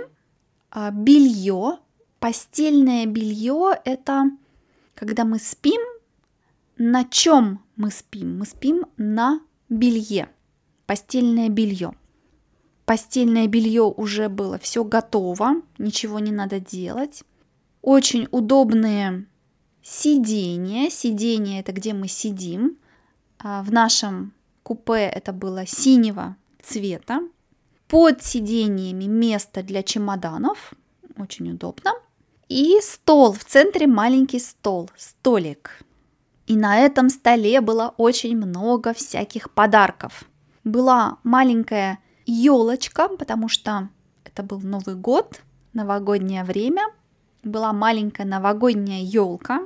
а, 0.72 0.92
белье. 0.92 1.80
Постельное 2.20 3.06
белье 3.06 3.80
это 3.84 4.32
когда 4.96 5.26
мы 5.26 5.40
спим, 5.40 5.82
на 6.78 7.04
чем 7.04 7.62
мы 7.76 7.92
спим? 7.92 8.40
Мы 8.40 8.46
спим 8.46 8.86
на 8.98 9.42
белье, 9.70 10.30
постельное 10.86 11.50
белье. 11.50 11.94
Постельное 12.86 13.48
белье 13.48 13.84
уже 13.84 14.30
было 14.30 14.60
все 14.60 14.84
готово, 14.84 15.62
ничего 15.80 16.20
не 16.20 16.32
надо 16.32 16.60
делать. 16.60 17.24
Очень 17.82 18.28
удобные 18.32 19.26
сиденья. 19.82 20.90
Сиденье 20.90 21.60
это 21.60 21.72
где 21.72 21.94
мы 21.94 22.08
сидим. 22.08 22.78
А, 23.40 23.64
в 23.64 23.72
нашем 23.72 24.34
купе 24.64 25.04
это 25.08 25.34
было 25.34 25.66
синего 25.66 26.36
цвета. 26.62 27.22
Под 27.88 28.24
сиденьями 28.24 29.06
место 29.06 29.62
для 29.62 29.84
чемоданов, 29.84 30.74
очень 31.18 31.52
удобно. 31.52 31.92
И 32.50 32.80
стол, 32.82 33.34
в 33.34 33.44
центре 33.44 33.88
маленький 33.88 34.40
стол, 34.40 34.90
столик. 34.96 35.80
И 36.48 36.56
на 36.56 36.78
этом 36.78 37.10
столе 37.10 37.62
было 37.62 37.94
очень 37.98 38.38
много 38.38 38.94
всяких 38.94 39.52
подарков. 39.52 40.26
Была 40.64 41.18
маленькая 41.24 42.00
елочка, 42.26 43.08
потому 43.08 43.50
что 43.50 43.90
это 44.24 44.44
был 44.44 44.60
Новый 44.60 44.96
год, 44.96 45.42
новогоднее 45.74 46.44
время. 46.44 46.84
Была 47.44 47.74
маленькая 47.74 48.26
новогодняя 48.26 49.04
елка. 49.04 49.62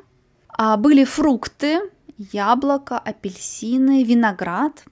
А 0.47 0.75
были 0.77 1.05
фрукты, 1.05 1.79
яблоко, 2.17 2.97
апельсины, 2.97 4.03
виноград, 4.03 4.83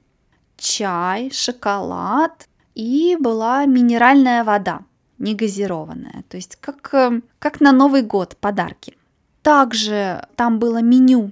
чай, 0.55 1.29
шоколад 1.31 2.47
и 2.73 3.17
была 3.19 3.65
минеральная 3.65 4.43
вода, 4.43 4.81
не 5.17 5.35
газированная, 5.35 6.23
то 6.29 6.37
есть 6.37 6.55
как, 6.55 6.93
э, 6.93 7.21
как 7.39 7.59
на 7.59 7.71
Новый 7.71 8.01
год 8.01 8.37
подарки. 8.37 8.95
Также 9.41 10.25
там 10.35 10.59
было 10.59 10.81
меню 10.81 11.31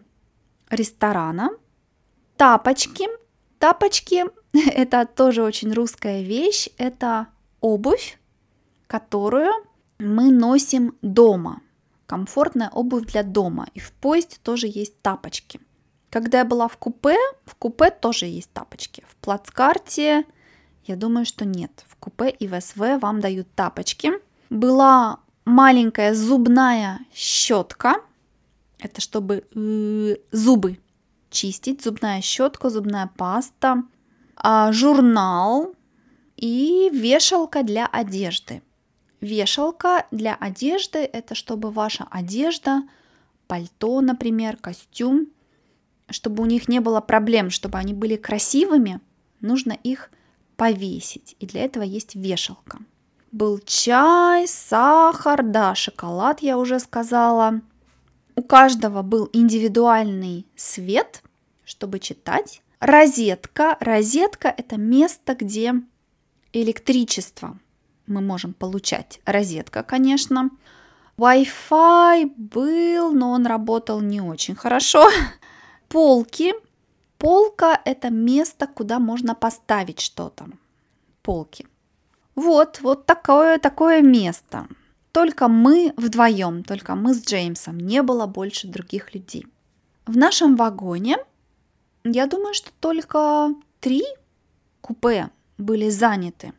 ресторана, 0.70 1.50
тапочки. 2.36 3.08
Тапочки– 3.60 4.26
это 4.66 5.06
тоже 5.06 5.44
очень 5.44 5.74
русская 5.74 6.24
вещь, 6.24 6.70
это 6.78 7.28
обувь, 7.62 8.20
которую 8.88 9.52
мы 10.00 10.32
носим 10.32 10.96
дома. 11.02 11.62
Комфортная 12.06 12.70
обувь 12.70 13.06
для 13.06 13.24
дома. 13.24 13.68
И 13.74 13.80
в 13.80 13.92
поезде 13.92 14.38
тоже 14.42 14.68
есть 14.68 15.02
тапочки. 15.02 15.60
Когда 16.10 16.40
я 16.40 16.46
была 16.46 16.68
в 16.68 16.78
купе, 16.78 17.18
в 17.46 17.56
купе 17.56 17.90
тоже 17.90 18.28
есть 18.28 18.52
тапочки. 18.54 19.04
В 19.08 19.16
плацкарте, 19.18 20.24
я 20.86 20.96
думаю, 20.96 21.26
что 21.26 21.46
нет. 21.46 21.84
В 21.88 21.96
купе 21.96 22.30
и 22.30 22.48
в 22.48 22.62
СВ 22.62 23.00
вам 23.02 23.20
дают 23.20 23.48
тапочки. 23.56 24.12
Была 24.50 25.20
маленькая 25.46 26.14
зубная 26.14 27.00
щетка. 27.14 27.96
Это 28.78 29.02
чтобы 29.02 29.44
э, 29.56 30.16
зубы 30.32 30.80
чистить. 31.32 31.82
Зубная 31.84 32.22
щетка, 32.22 32.70
зубная 32.70 33.10
паста. 33.18 33.84
А, 34.36 34.72
журнал 34.72 35.76
и 36.38 36.90
вешалка 36.94 37.64
для 37.64 37.86
одежды. 37.86 38.62
Вешалка 39.22 40.06
для 40.12 40.36
одежды– 40.36 41.00
это 41.14 41.36
чтобы 41.36 41.72
ваша 41.72 42.06
одежда, 42.12 42.84
пальто, 43.48 44.02
например, 44.02 44.58
костюм– 44.58 45.28
чтобы 46.10 46.44
у 46.44 46.46
них 46.46 46.68
не 46.68 46.80
было 46.80 47.02
проблем, 47.02 47.50
чтобы 47.50 47.78
они 47.78 47.94
были 47.94 48.16
красивыми, 48.16 49.00
нужно 49.42 49.72
их 49.72 50.12
повесить. 50.56 51.36
И 51.40 51.46
для 51.46 51.64
этого 51.64 51.84
есть 51.84 52.16
вешалка. 52.16 52.80
Был 53.32 53.60
чай, 53.66 54.48
сахар, 54.48 55.44
да, 55.44 55.76
шоколад, 55.76 56.42
я 56.42 56.58
уже 56.58 56.80
сказала. 56.80 57.62
У 58.36 58.42
каждого 58.42 59.02
был 59.02 59.30
индивидуальный 59.34 60.46
свет, 60.56 61.24
чтобы 61.66 62.00
читать. 62.00 62.62
Розетка. 62.80 63.78
Розетка– 63.80 64.54
это 64.58 64.78
место, 64.78 65.36
где 65.36 65.74
электричество 66.54 67.58
мы 68.08 68.22
можем 68.22 68.54
получать. 68.54 69.20
Розетка, 69.26 69.84
конечно. 69.84 70.50
Wi-Fi 71.18 72.34
был, 72.36 73.12
но 73.14 73.32
он 73.32 73.46
работал 73.46 74.02
не 74.02 74.22
очень 74.22 74.56
хорошо. 74.56 75.10
Полки. 75.88 76.54
Полка– 77.18 77.80
это 77.86 78.10
место, 78.10 78.68
куда 78.68 79.00
можно 79.00 79.34
поставить 79.36 80.02
что-то. 80.02 80.48
Полки. 81.22 81.66
Вот, 82.36 82.82
вот 82.82 83.06
такое, 83.06 83.58
такое 83.58 84.02
место. 84.02 84.68
Только 85.14 85.48
мы 85.48 85.94
вдвоем, 85.96 86.64
только 86.64 86.96
мы 86.96 87.14
с 87.14 87.26
Джеймсом, 87.26 87.80
не 87.80 88.02
было 88.02 88.26
больше 88.26 88.68
других 88.68 89.14
людей. 89.14 89.48
В 90.06 90.18
нашем 90.18 90.58
вагоне, 90.58 91.18
я 92.06 92.28
думаю, 92.28 92.54
что 92.54 92.70
только 92.80 93.54
три 93.80 94.04
купе 94.82 95.32
были 95.58 95.90
заняты, 95.90 96.54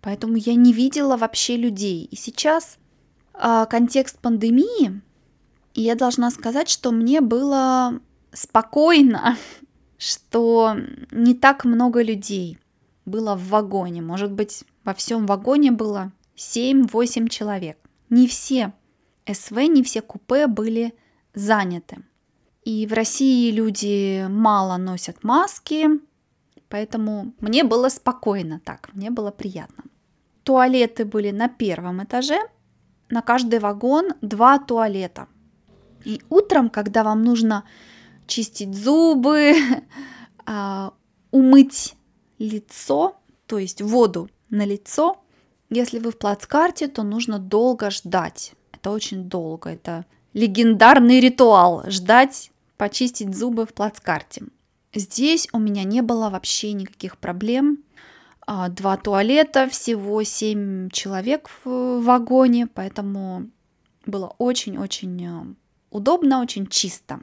поэтому 0.00 0.36
я 0.36 0.54
не 0.54 0.72
видела 0.72 1.16
вообще 1.16 1.56
людей. 1.56 2.04
И 2.04 2.16
сейчас 2.16 2.78
э, 3.34 3.66
контекст 3.68 4.18
пандемии, 4.20 5.02
и 5.74 5.82
я 5.82 5.96
должна 5.96 6.30
сказать, 6.30 6.68
что 6.68 6.92
мне 6.92 7.20
было 7.20 8.00
спокойно, 8.32 9.36
что 9.98 10.76
не 11.10 11.34
так 11.34 11.64
много 11.64 12.02
людей 12.02 12.58
было 13.04 13.34
в 13.34 13.48
вагоне. 13.48 14.02
Может 14.02 14.30
быть, 14.30 14.64
во 14.84 14.94
всем 14.94 15.26
вагоне 15.26 15.72
было 15.72 16.12
7-8 16.36 17.28
человек. 17.28 17.78
Не 18.08 18.28
все 18.28 18.72
СВ, 19.30 19.56
не 19.66 19.82
все 19.82 20.00
купе 20.00 20.46
были 20.46 20.94
заняты. 21.34 22.04
И 22.64 22.86
в 22.86 22.92
России 22.92 23.50
люди 23.50 24.26
мало 24.28 24.76
носят 24.76 25.24
маски, 25.24 25.88
поэтому 26.68 27.34
мне 27.40 27.64
было 27.64 27.88
спокойно 27.88 28.60
так, 28.64 28.90
мне 28.92 29.10
было 29.10 29.32
приятно. 29.32 29.84
Туалеты 30.44 31.04
были 31.04 31.30
на 31.30 31.48
первом 31.48 32.02
этаже, 32.04 32.38
на 33.10 33.20
каждый 33.20 33.58
вагон 33.58 34.12
два 34.20 34.58
туалета. 34.58 35.26
И 36.04 36.20
утром, 36.30 36.70
когда 36.70 37.02
вам 37.04 37.22
нужно 37.22 37.64
чистить 38.26 38.74
зубы, 38.74 39.54
а, 40.46 40.92
умыть 41.30 41.96
лицо, 42.38 43.16
то 43.46 43.58
есть 43.58 43.82
воду 43.82 44.30
на 44.50 44.64
лицо. 44.64 45.22
Если 45.68 45.98
вы 45.98 46.10
в 46.10 46.18
плацкарте, 46.18 46.88
то 46.88 47.02
нужно 47.02 47.38
долго 47.38 47.90
ждать. 47.90 48.54
Это 48.72 48.90
очень 48.90 49.24
долго. 49.24 49.70
Это 49.70 50.06
легендарный 50.34 51.20
ритуал– 51.20 51.84
ждать, 51.86 52.50
почистить 52.76 53.34
зубы 53.36 53.66
в 53.66 53.74
плацкарте. 53.74 54.44
Здесь 54.94 55.48
у 55.52 55.58
меня 55.58 55.84
не 55.84 56.02
было 56.02 56.28
вообще 56.30 56.72
никаких 56.72 57.16
проблем. 57.16 57.82
А, 58.46 58.68
два 58.68 58.96
туалета, 58.96 59.68
всего 59.68 60.22
семь 60.22 60.90
человек 60.90 61.48
в 61.64 62.00
вагоне, 62.00 62.66
поэтому 62.66 63.48
было 64.04 64.34
очень-очень 64.38 65.24
э, 65.24 65.54
удобно, 65.90 66.40
очень 66.42 66.66
чисто. 66.66 67.20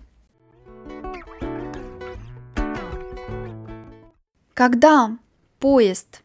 Когда 4.54 5.18
поезд 5.60 6.24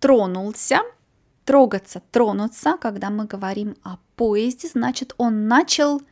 тронулся, 0.00 0.80
трогаться, 1.44 2.02
тронуться, 2.10 2.76
когда 2.80 3.10
мы 3.10 3.24
говорим 3.26 3.76
о 3.82 3.98
поезде, 4.16 4.68
значит 4.68 5.14
он 5.16 5.46
начал 5.48 6.02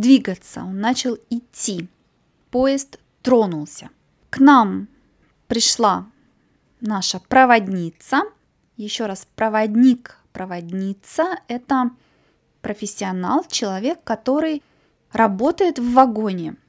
двигаться, 0.00 0.60
он 0.62 0.80
начал 0.80 1.18
идти. 1.30 1.88
Поезд 2.50 2.98
тронулся. 3.22 3.90
К 4.30 4.38
нам 4.38 4.88
пришла 5.46 6.06
наша 6.80 7.20
проводница. 7.20 8.22
Еще 8.76 9.06
раз, 9.06 9.26
проводник, 9.34 10.18
проводница– 10.32 11.38
это 11.48 11.90
профессионал, 12.60 13.44
человек, 13.48 13.98
который 14.04 14.62
работает 15.12 15.78
в 15.78 15.92
вагоне– 15.92 16.56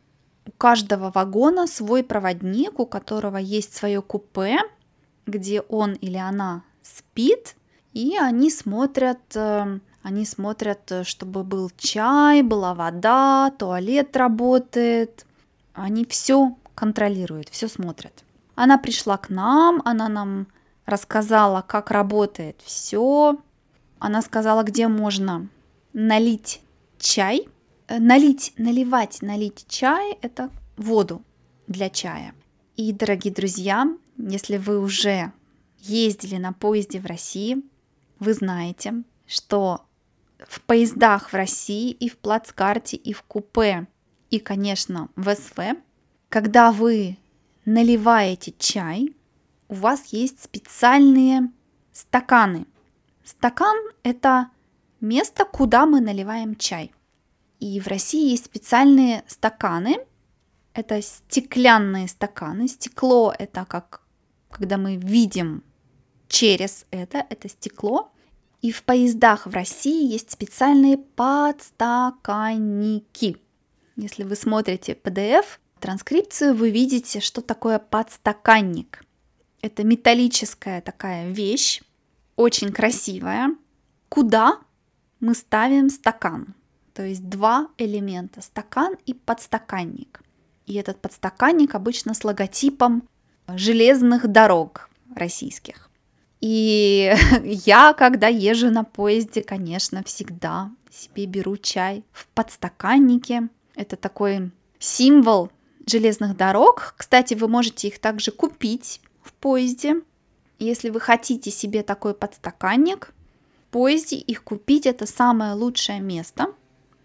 у 0.45 0.51
каждого 0.51 1.11
вагона 1.11 1.67
свой 1.67 2.03
проводник, 2.03 2.79
у 2.79 2.85
которого 2.85 3.37
есть 3.37 3.75
свое 3.75 4.01
купе, 4.01 4.59
где 5.25 5.61
он 5.61 5.93
или 5.93 6.17
она 6.17 6.63
спит, 6.83 7.55
и 7.93 8.17
они 8.17 8.51
смотрят, 8.51 9.19
э, 9.33 9.79
они 10.05 10.23
смотрят, 10.23 10.91
чтобы 11.01 11.43
был 11.43 11.71
чай, 11.77 12.43
была 12.43 12.75
вода, 12.75 13.51
туалет 13.57 14.15
работает. 14.15 15.25
Они 15.73 16.05
все 16.05 16.55
контролируют, 16.75 17.49
все 17.49 17.67
смотрят. 17.67 18.23
Она 18.53 18.77
пришла 18.77 19.17
к 19.17 19.31
нам, 19.31 19.81
она 19.83 20.07
нам 20.07 20.45
рассказала, 20.85 21.63
как 21.67 21.89
работает 21.89 22.61
все, 22.63 23.39
она 23.97 24.21
сказала, 24.21 24.61
где 24.61 24.87
можно 24.87 25.47
налить 25.93 26.61
чай. 26.99 27.49
Э, 27.87 27.97
налить, 27.97 28.53
наливать, 28.57 29.23
налить 29.23 29.65
чай– 29.67 30.19
это 30.21 30.51
воду 30.77 31.23
для 31.65 31.89
чая. 31.89 32.35
И, 32.75 32.93
дорогие 32.93 33.33
друзья, 33.33 33.87
если 34.19 34.57
вы 34.57 34.79
уже 34.79 35.31
ездили 35.79 36.35
на 36.37 36.53
поезде 36.53 36.99
в 36.99 37.07
России, 37.07 37.63
вы 38.19 38.35
знаете, 38.35 39.03
что 39.25 39.81
в 40.39 40.61
поездах 40.61 41.29
в 41.29 41.33
России 41.33 41.91
и 41.91 42.09
в 42.09 42.17
плацкарте, 42.17 42.97
и 42.97 43.13
в 43.13 43.23
купе, 43.23 43.87
и, 44.29 44.39
конечно, 44.39 45.09
в 45.15 45.33
СВ, 45.33 45.77
когда 46.29 46.71
вы 46.71 47.17
наливаете 47.65 48.53
чай, 48.57 49.15
у 49.67 49.75
вас 49.75 50.07
есть 50.07 50.43
специальные 50.43 51.51
стаканы. 51.91 52.65
Стакан– 53.23 53.75
это 54.03 54.49
место, 55.01 55.45
куда 55.45 55.85
мы 55.85 56.01
наливаем 56.01 56.55
чай. 56.55 56.91
И 57.59 57.79
в 57.79 57.87
России 57.87 58.29
есть 58.29 58.45
специальные 58.45 59.23
стаканы. 59.27 59.97
Это 60.73 61.01
стеклянные 61.01 62.07
стаканы. 62.07 62.67
Стекло– 62.67 63.33
это 63.39 63.65
как 63.65 64.05
когда 64.55 64.77
мы 64.77 64.95
видим 64.95 65.63
через 66.29 66.85
это, 66.89 67.25
это 67.29 67.49
стекло. 67.49 68.11
И 68.65 68.71
в 68.71 68.83
поездах 68.83 69.45
в 69.45 69.53
России 69.53 70.11
есть 70.11 70.31
специальные 70.31 70.97
подстаканники. 70.97 73.37
Если 73.95 74.23
вы 74.23 74.35
смотрите 74.35 74.93
PDF, 74.93 75.45
транскрипцию, 75.79 76.55
вы 76.55 76.71
видите, 76.71 77.19
что 77.19 77.43
такое 77.43 77.77
подстаканник. 77.77 79.05
Это 79.61 79.83
металлическая 79.83 80.81
такая 80.81 81.29
вещь, 81.29 81.83
очень 82.37 82.71
красивая, 82.71 83.55
куда 84.09 84.57
мы 85.19 85.35
ставим 85.35 85.91
стакан. 85.91 86.55
То 86.95 87.05
есть 87.05 87.29
два 87.29 87.67
элемента, 87.77 88.41
стакан 88.41 88.95
и 89.05 89.13
подстаканник. 89.13 90.23
И 90.65 90.73
этот 90.73 90.99
подстаканник 90.99 91.75
обычно 91.75 92.15
с 92.15 92.23
логотипом 92.23 93.07
железных 93.47 94.27
дорог 94.27 94.89
российских. 95.13 95.91
И 96.41 97.13
я, 97.43 97.93
когда 97.93 98.27
езжу 98.27 98.69
на 98.69 98.83
поезде, 98.83 99.41
конечно, 99.41 100.03
всегда 100.03 100.71
себе 100.91 101.25
беру 101.25 101.57
чай 101.57 102.03
в 102.11 102.27
подстаканнике. 102.27 103.49
Это 103.75 103.95
такой 103.95 104.51
символ 104.79 105.51
железных 105.85 106.37
дорог. 106.37 106.95
Кстати, 106.97 107.33
вы 107.33 107.47
можете 107.47 107.87
их 107.87 107.99
также 107.99 108.31
купить 108.31 109.01
в 109.21 109.33
поезде. 109.33 110.01
Если 110.59 110.89
вы 110.89 110.99
хотите 110.99 111.51
себе 111.51 111.83
такой 111.83 112.13
подстаканник, 112.13 113.13
в 113.67 113.71
поезде 113.71 114.15
их 114.15 114.43
купить 114.43 114.85
это 114.85 115.05
самое 115.05 115.53
лучшее 115.53 115.99
место, 115.99 116.47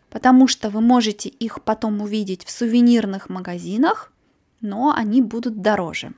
потому 0.08 0.46
что 0.46 0.70
вы 0.70 0.80
можете 0.80 1.28
их 1.28 1.62
потом 1.62 2.00
увидеть 2.00 2.44
в 2.44 2.50
сувенирных 2.50 3.28
магазинах, 3.28 4.12
но 4.60 4.92
они 4.94 5.20
будут 5.20 5.60
дороже. 5.60 6.12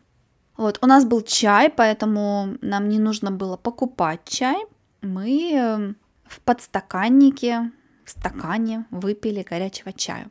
Вот, 0.63 0.79
у 0.81 0.87
нас 0.87 1.05
был 1.05 1.23
чай, 1.23 1.69
поэтому 1.71 2.57
нам 2.61 2.89
не 2.89 3.01
нужно 3.01 3.33
было 3.33 3.57
покупать 3.57 4.21
чай. 4.25 4.65
Мы 5.01 5.55
эм, 5.55 5.97
в 6.25 6.41
подстаканнике, 6.41 7.73
в 8.05 8.11
стакане 8.11 8.87
выпили 8.93 9.43
горячего 9.43 9.93
чая. 9.93 10.31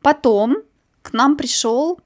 Потом 0.00 0.58
к 1.02 1.12
нам 1.12 1.36
пришел 1.36 2.00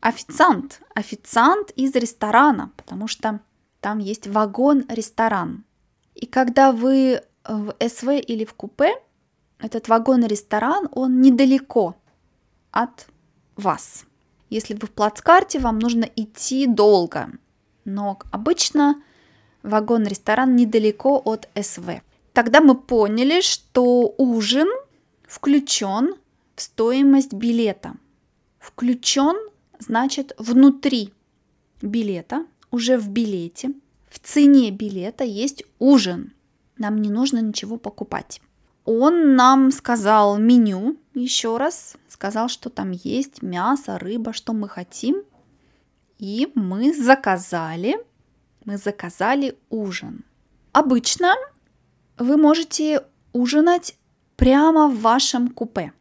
официант, 0.00 0.80
официант 0.94 1.72
из 1.72 1.94
ресторана, 1.94 2.72
потому 2.78 3.06
что 3.06 3.40
там 3.80 3.98
есть 3.98 4.26
вагон-ресторан. 4.26 5.66
И 6.14 6.24
когда 6.24 6.72
вы 6.72 7.20
в 7.44 7.74
СВ 7.86 8.18
или 8.18 8.46
в 8.46 8.54
купе, 8.54 8.94
этот 9.58 9.88
вагон-ресторан, 9.88 10.88
он 10.92 11.20
недалеко 11.20 11.96
от 12.70 13.08
вас. 13.56 14.06
Если 14.50 14.74
вы 14.74 14.88
в 14.88 14.90
плацкарте, 14.90 15.60
вам 15.60 15.78
нужно 15.78 16.04
идти 16.16 16.66
долго. 16.66 17.30
Но 17.84 18.18
обычно 18.32 19.02
вагон-ресторан 19.62 20.56
недалеко 20.56 21.22
от 21.24 21.48
СВ. 21.60 22.02
Тогда 22.32 22.60
мы 22.60 22.74
поняли, 22.74 23.40
что 23.40 24.14
ужин 24.18 24.68
включен 25.26 26.14
в 26.56 26.62
стоимость 26.62 27.32
билета. 27.32 27.94
Включен 28.58 29.36
значит 29.78 30.34
внутри 30.36 31.14
билета, 31.80 32.44
уже 32.70 32.98
в 32.98 33.08
билете, 33.08 33.70
в 34.10 34.18
цене 34.18 34.70
билета 34.70 35.24
есть 35.24 35.64
ужин. 35.78 36.32
Нам 36.76 37.00
не 37.00 37.08
нужно 37.08 37.38
ничего 37.38 37.76
покупать. 37.76 38.40
Он 38.84 39.36
нам 39.36 39.70
сказал 39.70 40.38
меню 40.38 40.96
еще 41.14 41.56
раз, 41.56 41.96
сказал, 42.08 42.48
что 42.48 42.70
там 42.70 42.92
есть 42.92 43.42
мясо, 43.42 43.98
рыба, 43.98 44.32
что 44.32 44.52
мы 44.52 44.68
хотим. 44.68 45.22
И 46.18 46.52
мы 46.54 46.92
заказали, 46.94 47.96
мы 48.64 48.76
заказали 48.76 49.58
ужин. 49.70 50.24
Обычно 50.72 51.34
вы 52.18 52.36
можете 52.36 53.04
ужинать 53.32 53.96
прямо 54.36 54.88
в 54.88 55.00
вашем 55.00 55.48
купе. 55.48 55.92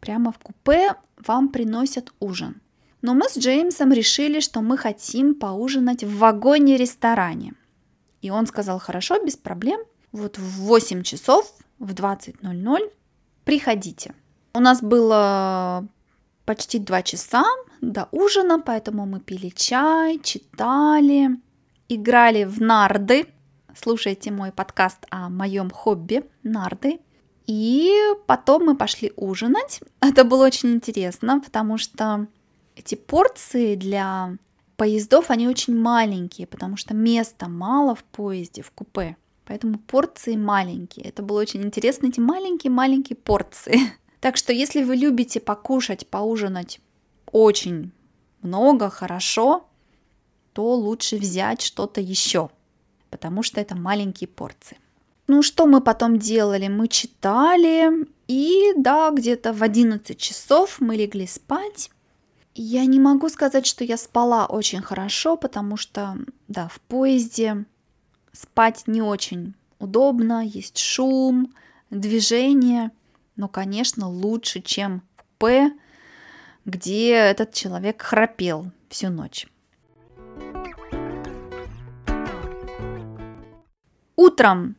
Прямо 0.00 0.32
в 0.32 0.38
купе 0.38 0.96
вам 1.26 1.48
приносят 1.48 2.12
ужин. 2.20 2.60
Но 3.02 3.14
мы 3.14 3.28
с 3.28 3.36
Джеймсом 3.36 3.92
решили, 3.92 4.40
что 4.40 4.60
мы 4.60 4.78
хотим 4.78 5.34
поужинать 5.34 6.04
в 6.04 6.18
вагоне-ресторане. 6.18 7.54
И 8.22 8.30
он 8.30 8.46
сказал, 8.46 8.78
хорошо, 8.78 9.22
без 9.22 9.36
проблем. 9.36 9.80
Вот 10.12 10.38
в 10.38 10.62
8 10.62 11.02
часов, 11.02 11.54
в 11.78 11.92
20.00 11.92 12.92
приходите. 13.44 14.14
У 14.56 14.60
нас 14.60 14.80
было 14.80 15.84
почти 16.44 16.78
два 16.78 17.02
часа 17.02 17.44
до 17.80 18.08
ужина, 18.12 18.60
поэтому 18.60 19.04
мы 19.04 19.18
пили 19.18 19.48
чай, 19.48 20.20
читали, 20.22 21.40
играли 21.88 22.44
в 22.44 22.60
нарды. 22.60 23.26
Слушайте 23.76 24.30
мой 24.30 24.52
подкаст 24.52 25.06
о 25.10 25.28
моем 25.28 25.70
хобби 25.70 26.22
нарды. 26.44 27.00
И 27.48 27.92
потом 28.28 28.66
мы 28.66 28.76
пошли 28.76 29.12
ужинать. 29.16 29.80
Это 30.00 30.22
было 30.22 30.46
очень 30.46 30.70
интересно, 30.70 31.40
потому 31.40 31.76
что 31.76 32.28
эти 32.76 32.94
порции 32.94 33.74
для 33.74 34.36
поездов, 34.76 35.30
они 35.30 35.48
очень 35.48 35.76
маленькие, 35.76 36.46
потому 36.46 36.76
что 36.76 36.94
места 36.94 37.48
мало 37.48 37.96
в 37.96 38.04
поезде, 38.04 38.62
в 38.62 38.70
купе. 38.70 39.16
Поэтому 39.46 39.78
порции 39.78 40.36
маленькие. 40.36 41.06
Это 41.06 41.24
было 41.24 41.40
очень 41.40 41.64
интересно, 41.64 42.06
эти 42.06 42.20
маленькие-маленькие 42.20 43.16
порции. 43.16 43.80
Так 44.24 44.38
что 44.38 44.54
если 44.54 44.82
вы 44.82 44.96
любите 44.96 45.38
покушать, 45.38 46.06
поужинать 46.06 46.80
очень 47.30 47.92
много, 48.40 48.88
хорошо, 48.88 49.66
то 50.54 50.74
лучше 50.76 51.18
взять 51.18 51.60
что-то 51.60 52.00
еще, 52.00 52.48
потому 53.10 53.42
что 53.42 53.60
это 53.60 53.76
маленькие 53.76 54.28
порции. 54.28 54.78
Ну, 55.26 55.42
что 55.42 55.66
мы 55.66 55.82
потом 55.82 56.18
делали? 56.18 56.68
Мы 56.68 56.88
читали, 56.88 58.08
и 58.26 58.72
да, 58.78 59.10
где-то 59.10 59.52
в 59.52 59.62
11 59.62 60.16
часов 60.16 60.80
мы 60.80 60.96
легли 60.96 61.26
спать. 61.26 61.90
Я 62.54 62.86
не 62.86 62.98
могу 62.98 63.28
сказать, 63.28 63.66
что 63.66 63.84
я 63.84 63.98
спала 63.98 64.46
очень 64.46 64.80
хорошо, 64.80 65.36
потому 65.36 65.76
что, 65.76 66.16
да, 66.48 66.68
в 66.68 66.80
поезде 66.80 67.66
спать 68.32 68.84
не 68.86 69.02
очень 69.02 69.52
удобно, 69.78 70.42
есть 70.42 70.78
шум, 70.78 71.52
движение– 71.90 72.90
но, 73.36 73.48
конечно, 73.48 74.08
лучше, 74.08 74.60
чем 74.60 75.02
в 75.16 75.24
П, 75.38 75.72
где 76.64 77.10
этот 77.10 77.52
человек 77.52 78.02
храпел 78.02 78.70
всю 78.88 79.10
ночь. 79.10 79.46
Утром 84.16 84.76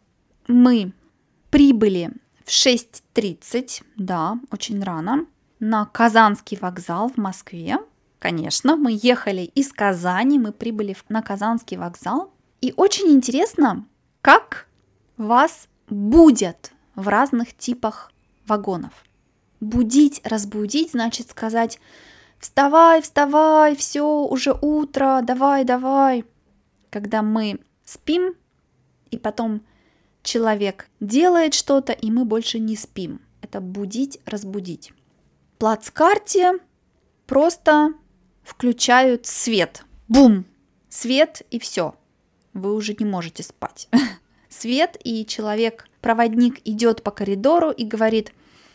мы 0.48 0.94
прибыли 1.50 2.12
в 2.44 2.50
6.30, 2.50 3.84
да, 3.98 4.40
очень 4.52 4.82
рано, 4.84 5.26
на 5.60 5.86
Казанский 5.86 6.58
вокзал 6.60 7.10
в 7.10 7.18
Москве. 7.18 7.78
Конечно, 8.20 8.76
мы 8.76 8.98
ехали 9.02 9.42
из 9.42 9.72
Казани, 9.72 10.40
мы 10.40 10.52
прибыли 10.52 10.96
на 11.10 11.22
Казанский 11.22 11.78
вокзал. 11.78 12.34
И 12.62 12.74
очень 12.76 13.12
интересно, 13.12 13.86
как 14.22 14.68
вас 15.18 15.68
будет 15.90 16.72
в 16.96 17.08
разных 17.08 17.56
типах 17.56 18.12
вагонов. 18.48 19.06
Будить, 19.60 20.22
разбудить, 20.24 20.92
значит 20.92 21.30
сказать 21.30 21.80
«Вставай, 22.40 23.02
вставай, 23.02 23.76
все, 23.76 24.06
уже 24.06 24.58
утро, 24.62 25.22
давай, 25.24 25.64
давай». 25.64 26.26
Когда 26.90 27.22
мы 27.22 27.60
спим, 27.84 28.36
и 29.12 29.18
потом 29.18 29.62
человек 30.24 30.90
делает 31.00 31.54
что-то, 31.54 31.94
и 31.94 32.12
мы 32.12 32.26
больше 32.26 32.60
не 32.60 32.76
спим. 32.76 33.22
Это 33.42 33.62
будить, 33.62 34.20
разбудить. 34.26 34.92
В 35.54 35.58
плацкарте 35.60 36.54
просто 37.28 37.94
включают 38.44 39.26
свет. 39.26 39.86
Бум! 40.08 40.46
Свет 40.90 41.42
и 41.52 41.60
все. 41.60 41.96
Вы 42.54 42.74
уже 42.74 42.96
не 42.98 43.06
можете 43.06 43.44
спать. 43.44 43.90
Свет 44.50 44.98
и 45.04 45.26
человек 45.26 45.88
проводник 46.06 46.62
идет 46.66 47.02
по 47.02 47.10
коридору 47.10 47.72
и 47.72 47.84
говорит, 47.84 48.32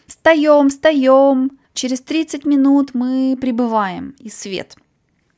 встаем, 0.06 0.68
встаем, 0.68 1.52
через 1.74 2.00
30 2.00 2.44
минут 2.44 2.90
мы 2.92 3.38
прибываем, 3.40 4.16
и 4.18 4.28
свет. 4.28 4.76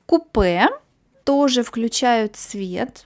Купе 0.07 0.71
тоже 1.25 1.63
включают 1.63 2.37
свет, 2.37 3.05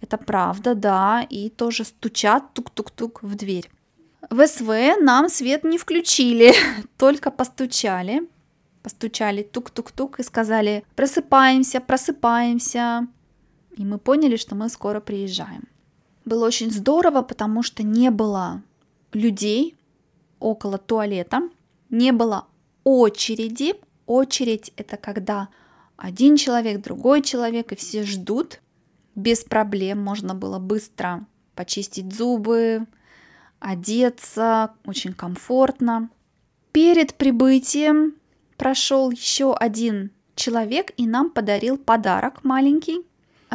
это 0.00 0.18
правда, 0.18 0.74
да, 0.74 1.24
и 1.30 1.48
тоже 1.48 1.84
стучат 1.84 2.52
тук-тук-тук 2.54 3.22
в 3.22 3.36
дверь. 3.36 3.70
В 4.30 4.44
СВ 4.48 4.96
нам 5.00 5.28
свет 5.28 5.62
не 5.62 5.78
включили, 5.78 6.54
только 6.98 7.30
постучали, 7.30 8.22
постучали 8.82 9.44
тук-тук-тук 9.44 10.18
и 10.18 10.24
сказали 10.24 10.84
«просыпаемся, 10.96 11.80
просыпаемся». 11.80 13.06
И 13.76 13.84
мы 13.84 13.98
поняли, 13.98 14.34
что 14.34 14.56
мы 14.56 14.68
скоро 14.68 14.98
приезжаем. 14.98 15.68
Было 16.24 16.46
очень 16.46 16.70
здорово, 16.70 17.22
потому 17.22 17.62
что 17.62 17.82
не 17.82 18.10
было 18.10 18.62
людей 19.12 19.76
около 20.38 20.78
туалета, 20.78 21.48
не 21.90 22.12
было 22.12 22.46
очереди. 22.82 23.74
Очередь– 24.06 24.72
это 24.76 24.96
когда 24.96 25.48
один 25.96 26.36
человек, 26.36 26.82
другой 26.82 27.22
человек, 27.22 27.72
и 27.72 27.76
все 27.76 28.04
ждут. 28.04 28.60
Без 29.14 29.44
проблем 29.44 30.02
можно 30.02 30.34
было 30.34 30.58
быстро 30.58 31.26
почистить 31.54 32.12
зубы, 32.12 32.86
одеться, 33.60 34.74
очень 34.84 35.14
комфортно. 35.14 36.10
Перед 36.72 37.14
прибытием 37.14 38.14
прошел 38.56 39.10
еще 39.10 39.54
один 39.54 40.10
человек 40.34 40.92
и 40.96 41.06
нам 41.06 41.30
подарил 41.30 41.78
подарок 41.78 42.44
маленький. 42.44 43.06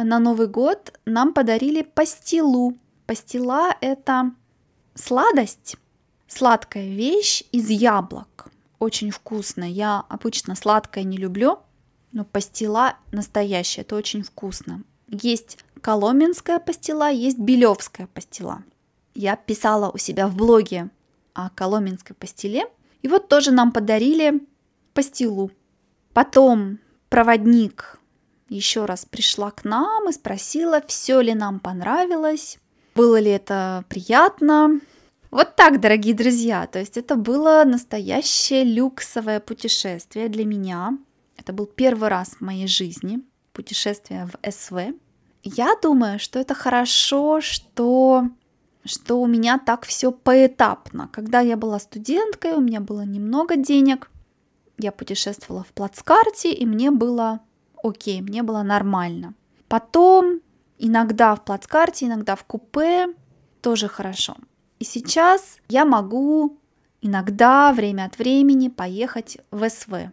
На 0.02 0.18
Новый 0.18 0.46
год 0.46 0.98
нам 1.04 1.34
подарили 1.34 1.82
пастилу. 1.82 2.74
Пастила– 3.06 3.76
это 3.82 4.32
сладость, 4.94 5.76
сладкая 6.26 6.88
вещь 6.88 7.42
из 7.52 7.68
яблок. 7.68 8.48
Очень 8.78 9.10
вкусно. 9.10 9.64
Я 9.64 10.04
обычно 10.08 10.54
сладкое 10.54 11.04
не 11.04 11.18
люблю, 11.18 11.58
но 12.12 12.24
пастила 12.24 12.94
настоящая, 13.12 13.82
это 13.82 13.94
очень 13.94 14.22
вкусно. 14.22 14.84
Есть 15.08 15.58
коломенская 15.82 16.60
пастила, 16.60 17.10
есть 17.10 17.38
белевская 17.38 18.06
пастила. 18.06 18.62
Я 19.14 19.36
писала 19.36 19.90
у 19.90 19.98
себя 19.98 20.28
в 20.28 20.34
блоге 20.34 20.88
о 21.34 21.50
коломенской 21.50 22.16
пастиле. 22.16 22.64
И 23.02 23.08
вот 23.08 23.28
тоже 23.28 23.50
нам 23.50 23.70
подарили 23.70 24.46
пастилу. 24.94 25.50
Потом 26.14 26.78
проводник 27.10 27.99
еще 28.56 28.84
раз 28.84 29.04
пришла 29.04 29.50
к 29.50 29.64
нам 29.64 30.08
и 30.08 30.12
спросила, 30.12 30.82
все 30.86 31.20
ли 31.20 31.34
нам 31.34 31.60
понравилось, 31.60 32.58
было 32.94 33.18
ли 33.18 33.30
это 33.30 33.84
приятно. 33.88 34.80
Вот 35.30 35.54
так, 35.54 35.80
дорогие 35.80 36.14
друзья, 36.14 36.66
то 36.66 36.80
есть 36.80 36.96
это 36.96 37.14
было 37.14 37.62
настоящее 37.64 38.64
люксовое 38.64 39.38
путешествие 39.38 40.28
для 40.28 40.44
меня. 40.44 40.98
Это 41.36 41.52
был 41.52 41.66
первый 41.66 42.08
раз 42.08 42.30
в 42.30 42.40
моей 42.40 42.66
жизни 42.66 43.20
путешествие 43.52 44.26
в 44.26 44.50
СВ. 44.50 44.94
Я 45.42 45.74
думаю, 45.80 46.18
что 46.18 46.38
это 46.38 46.54
хорошо, 46.54 47.40
что 47.40 48.24
что 48.84 49.20
у 49.20 49.26
меня 49.26 49.58
так 49.58 49.84
все 49.84 50.10
поэтапно. 50.10 51.08
Когда 51.12 51.40
я 51.40 51.56
была 51.56 51.78
студенткой, 51.78 52.54
у 52.54 52.60
меня 52.60 52.80
было 52.80 53.02
немного 53.02 53.56
денег, 53.56 54.10
я 54.78 54.90
путешествовала 54.90 55.64
в 55.64 55.72
плацкарте, 55.74 56.52
и 56.52 56.64
мне 56.64 56.90
было 56.90 57.40
окей, 57.82 58.20
мне 58.20 58.42
было 58.42 58.62
нормально. 58.62 59.34
Потом 59.68 60.40
иногда 60.78 61.34
в 61.34 61.44
плацкарте, 61.44 62.06
иногда 62.06 62.34
в 62.36 62.44
купе 62.44 63.08
тоже 63.60 63.88
хорошо. 63.88 64.36
И 64.78 64.84
сейчас 64.84 65.58
я 65.68 65.84
могу 65.84 66.58
иногда, 67.00 67.72
время 67.72 68.06
от 68.06 68.18
времени 68.18 68.68
поехать 68.68 69.38
в 69.50 69.68
СВ. 69.68 70.10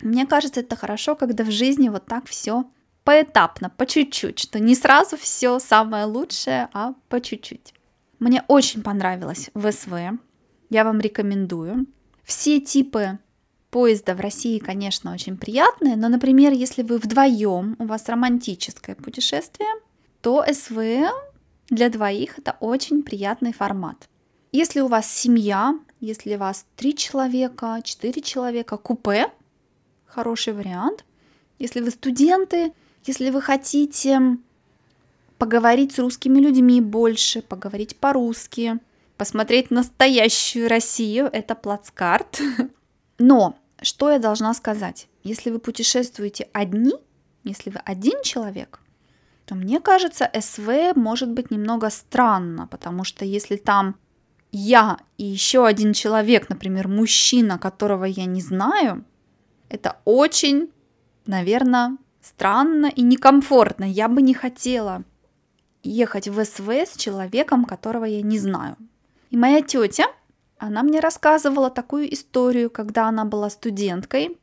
Мне 0.00 0.26
кажется, 0.26 0.60
это 0.60 0.76
хорошо, 0.76 1.14
когда 1.14 1.44
в 1.44 1.50
жизни 1.50 1.88
вот 1.88 2.06
так 2.06 2.26
все 2.26 2.64
поэтапно, 3.04 3.70
по 3.70 3.86
чуть-чуть, 3.86 4.38
что 4.38 4.58
не 4.58 4.74
сразу 4.74 5.16
все 5.16 5.58
самое 5.58 6.04
лучшее, 6.04 6.68
а 6.72 6.94
по 7.08 7.20
чуть-чуть. 7.20 7.74
Мне 8.18 8.44
очень 8.48 8.82
понравилось 8.82 9.50
в 9.54 9.70
СВ. 9.72 10.18
Я 10.68 10.84
вам 10.84 11.00
рекомендую. 11.00 11.86
Все 12.22 12.60
типы 12.60 13.18
поезда 13.70 14.14
в 14.14 14.20
России, 14.20 14.58
конечно, 14.58 15.12
очень 15.12 15.36
приятные, 15.36 15.96
но, 15.96 16.08
например, 16.08 16.52
если 16.52 16.82
вы 16.82 16.98
вдвоем, 16.98 17.76
у 17.78 17.84
вас 17.84 18.08
романтическое 18.08 18.96
путешествие, 18.96 19.68
то 20.20 20.44
СВ 20.52 21.08
для 21.68 21.88
двоих 21.88 22.38
это 22.38 22.56
очень 22.60 23.02
приятный 23.02 23.52
формат. 23.52 24.08
Если 24.52 24.80
у 24.80 24.88
вас 24.88 25.10
семья, 25.10 25.78
если 26.00 26.34
у 26.34 26.38
вас 26.38 26.66
три 26.76 26.96
человека, 26.96 27.80
четыре 27.84 28.20
человека, 28.20 28.76
купе, 28.76 29.30
хороший 30.06 30.52
вариант. 30.52 31.04
Если 31.58 31.80
вы 31.80 31.90
студенты, 31.90 32.72
если 33.04 33.30
вы 33.30 33.40
хотите 33.40 34.20
поговорить 35.38 35.92
с 35.94 35.98
русскими 35.98 36.38
людьми 36.38 36.80
больше, 36.80 37.42
поговорить 37.42 37.96
по-русски, 37.96 38.78
посмотреть 39.16 39.70
настоящую 39.70 40.68
Россию, 40.68 41.30
это 41.32 41.54
плацкарт. 41.54 42.40
Но 43.18 43.56
что 43.82 44.10
я 44.10 44.18
должна 44.18 44.54
сказать? 44.54 45.08
Если 45.22 45.50
вы 45.50 45.58
путешествуете 45.58 46.48
одни, 46.52 46.94
если 47.44 47.70
вы 47.70 47.80
один 47.84 48.22
человек, 48.22 48.80
то 49.46 49.54
мне 49.54 49.80
кажется, 49.80 50.30
СВ 50.38 50.94
может 50.94 51.30
быть 51.30 51.50
немного 51.50 51.90
странно, 51.90 52.66
потому 52.66 53.04
что 53.04 53.24
если 53.24 53.56
там 53.56 53.96
я 54.52 54.98
и 55.16 55.24
еще 55.24 55.66
один 55.66 55.92
человек, 55.92 56.48
например, 56.48 56.88
мужчина, 56.88 57.58
которого 57.58 58.04
я 58.04 58.26
не 58.26 58.40
знаю, 58.40 59.04
это 59.68 59.98
очень, 60.04 60.70
наверное, 61.26 61.96
странно 62.20 62.86
и 62.86 63.02
некомфортно. 63.02 63.84
Я 63.84 64.08
бы 64.08 64.22
не 64.22 64.34
хотела 64.34 65.04
ехать 65.82 66.28
в 66.28 66.44
СВ 66.44 66.68
с 66.68 66.96
человеком, 66.96 67.64
которого 67.64 68.04
я 68.04 68.22
не 68.22 68.38
знаю. 68.38 68.76
И 69.30 69.36
моя 69.36 69.62
тетя 69.62 70.06
она 70.60 70.82
мне 70.82 71.00
рассказывала 71.00 71.70
такую 71.70 72.12
историю, 72.12 72.68
когда 72.70 73.08
она 73.08 73.24
была 73.24 73.48
студенткой, 73.48 74.38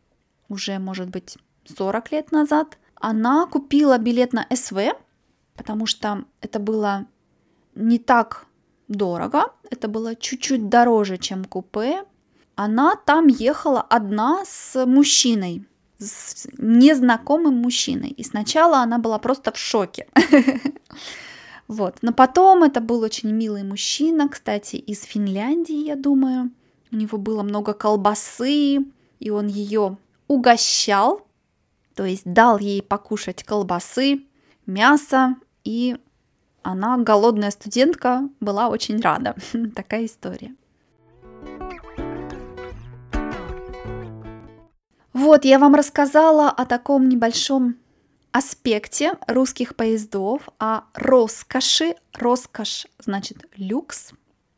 уже, 0.50 0.80
может 0.80 1.10
быть, 1.10 1.38
40 1.78 2.12
лет 2.12 2.32
назад. 2.32 2.78
Она 2.96 3.46
купила 3.46 4.00
билет 4.00 4.34
на 4.34 4.48
СВ, 4.54 4.96
потому 5.56 5.86
что 5.86 6.26
это 6.42 6.58
было 6.60 7.06
не 7.76 8.00
так 8.00 8.48
дорого, 8.88 9.52
это 9.70 9.88
было 9.88 10.16
чуть-чуть 10.16 10.70
дороже, 10.70 11.18
чем 11.20 11.46
купе. 11.46 12.04
Она 12.56 12.96
там 12.96 13.28
ехала 13.28 13.82
одна 13.82 14.44
с 14.44 14.86
мужчиной, 14.88 15.68
с 16.00 16.48
незнакомым 16.58 17.54
мужчиной. 17.58 18.10
И 18.10 18.24
сначала 18.24 18.80
она 18.80 18.98
была 18.98 19.20
просто 19.20 19.52
в 19.52 19.58
шоке. 19.58 20.08
Вот. 21.68 21.98
Но 22.02 22.14
потом 22.14 22.64
это 22.64 22.80
был 22.80 23.02
очень 23.02 23.32
милый 23.32 23.64
мужчина, 23.64 24.30
кстати, 24.30 24.78
из 24.78 25.04
Финляндии, 25.04 25.86
я 25.86 25.96
думаю. 25.96 26.52
У 26.92 26.96
него 26.96 27.18
было 27.18 27.44
много 27.44 27.74
колбасы, 27.74 28.86
и 29.20 29.30
он 29.30 29.48
ее 29.48 29.98
угощал, 30.28 31.28
то 31.96 32.06
есть 32.06 32.24
дал 32.26 32.60
ей 32.60 32.82
покушать 32.82 33.44
колбасы, 33.44 34.26
мясо, 34.66 35.36
и 35.64 35.98
она, 36.64 36.98
голодная 36.98 37.52
студентка, 37.52 38.30
была 38.40 38.70
очень 38.70 39.00
рада. 39.02 39.36
Такая 39.76 40.06
история. 40.06 40.56
Вот, 45.14 45.46
я 45.46 45.60
вам 45.60 45.76
рассказала 45.76 46.50
о 46.50 46.66
таком 46.66 47.10
небольшом 47.10 47.76
аспекте 48.38 49.14
русских 49.28 49.76
поездов, 49.76 50.48
о 50.60 50.82
роскоши. 50.94 51.96
Роскошь 52.14 52.86
значит 53.00 53.46
люкс. 53.56 54.12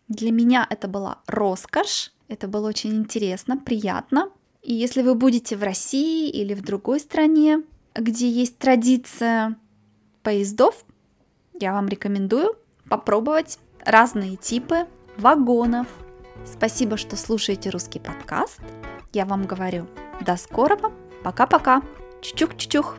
Для 0.09 0.31
меня 0.31 0.67
это 0.69 0.89
была 0.89 1.19
роскошь. 1.27 2.11
Это 2.27 2.47
было 2.47 2.67
очень 2.67 2.95
интересно, 2.95 3.57
приятно. 3.57 4.31
И 4.61 4.73
если 4.73 5.01
вы 5.01 5.15
будете 5.15 5.55
в 5.55 5.63
России 5.63 6.29
или 6.29 6.53
в 6.53 6.61
другой 6.61 6.99
стране, 6.99 7.63
где 7.95 8.29
есть 8.29 8.57
традиция 8.57 9.55
поездов, 10.23 10.83
я 11.53 11.71
вам 11.71 11.87
рекомендую 11.87 12.57
попробовать 12.89 13.59
разные 13.85 14.35
типы 14.35 14.87
вагонов. 15.17 15.87
Спасибо, 16.45 16.97
что 16.97 17.15
слушаете 17.15 17.69
русский 17.69 17.99
подкаст. 17.99 18.59
Я 19.13 19.25
вам 19.25 19.45
говорю 19.45 19.87
до 20.19 20.35
скорого. 20.35 20.91
Пока-пока. 21.23 21.81
Чучух-чучух. 22.21 22.97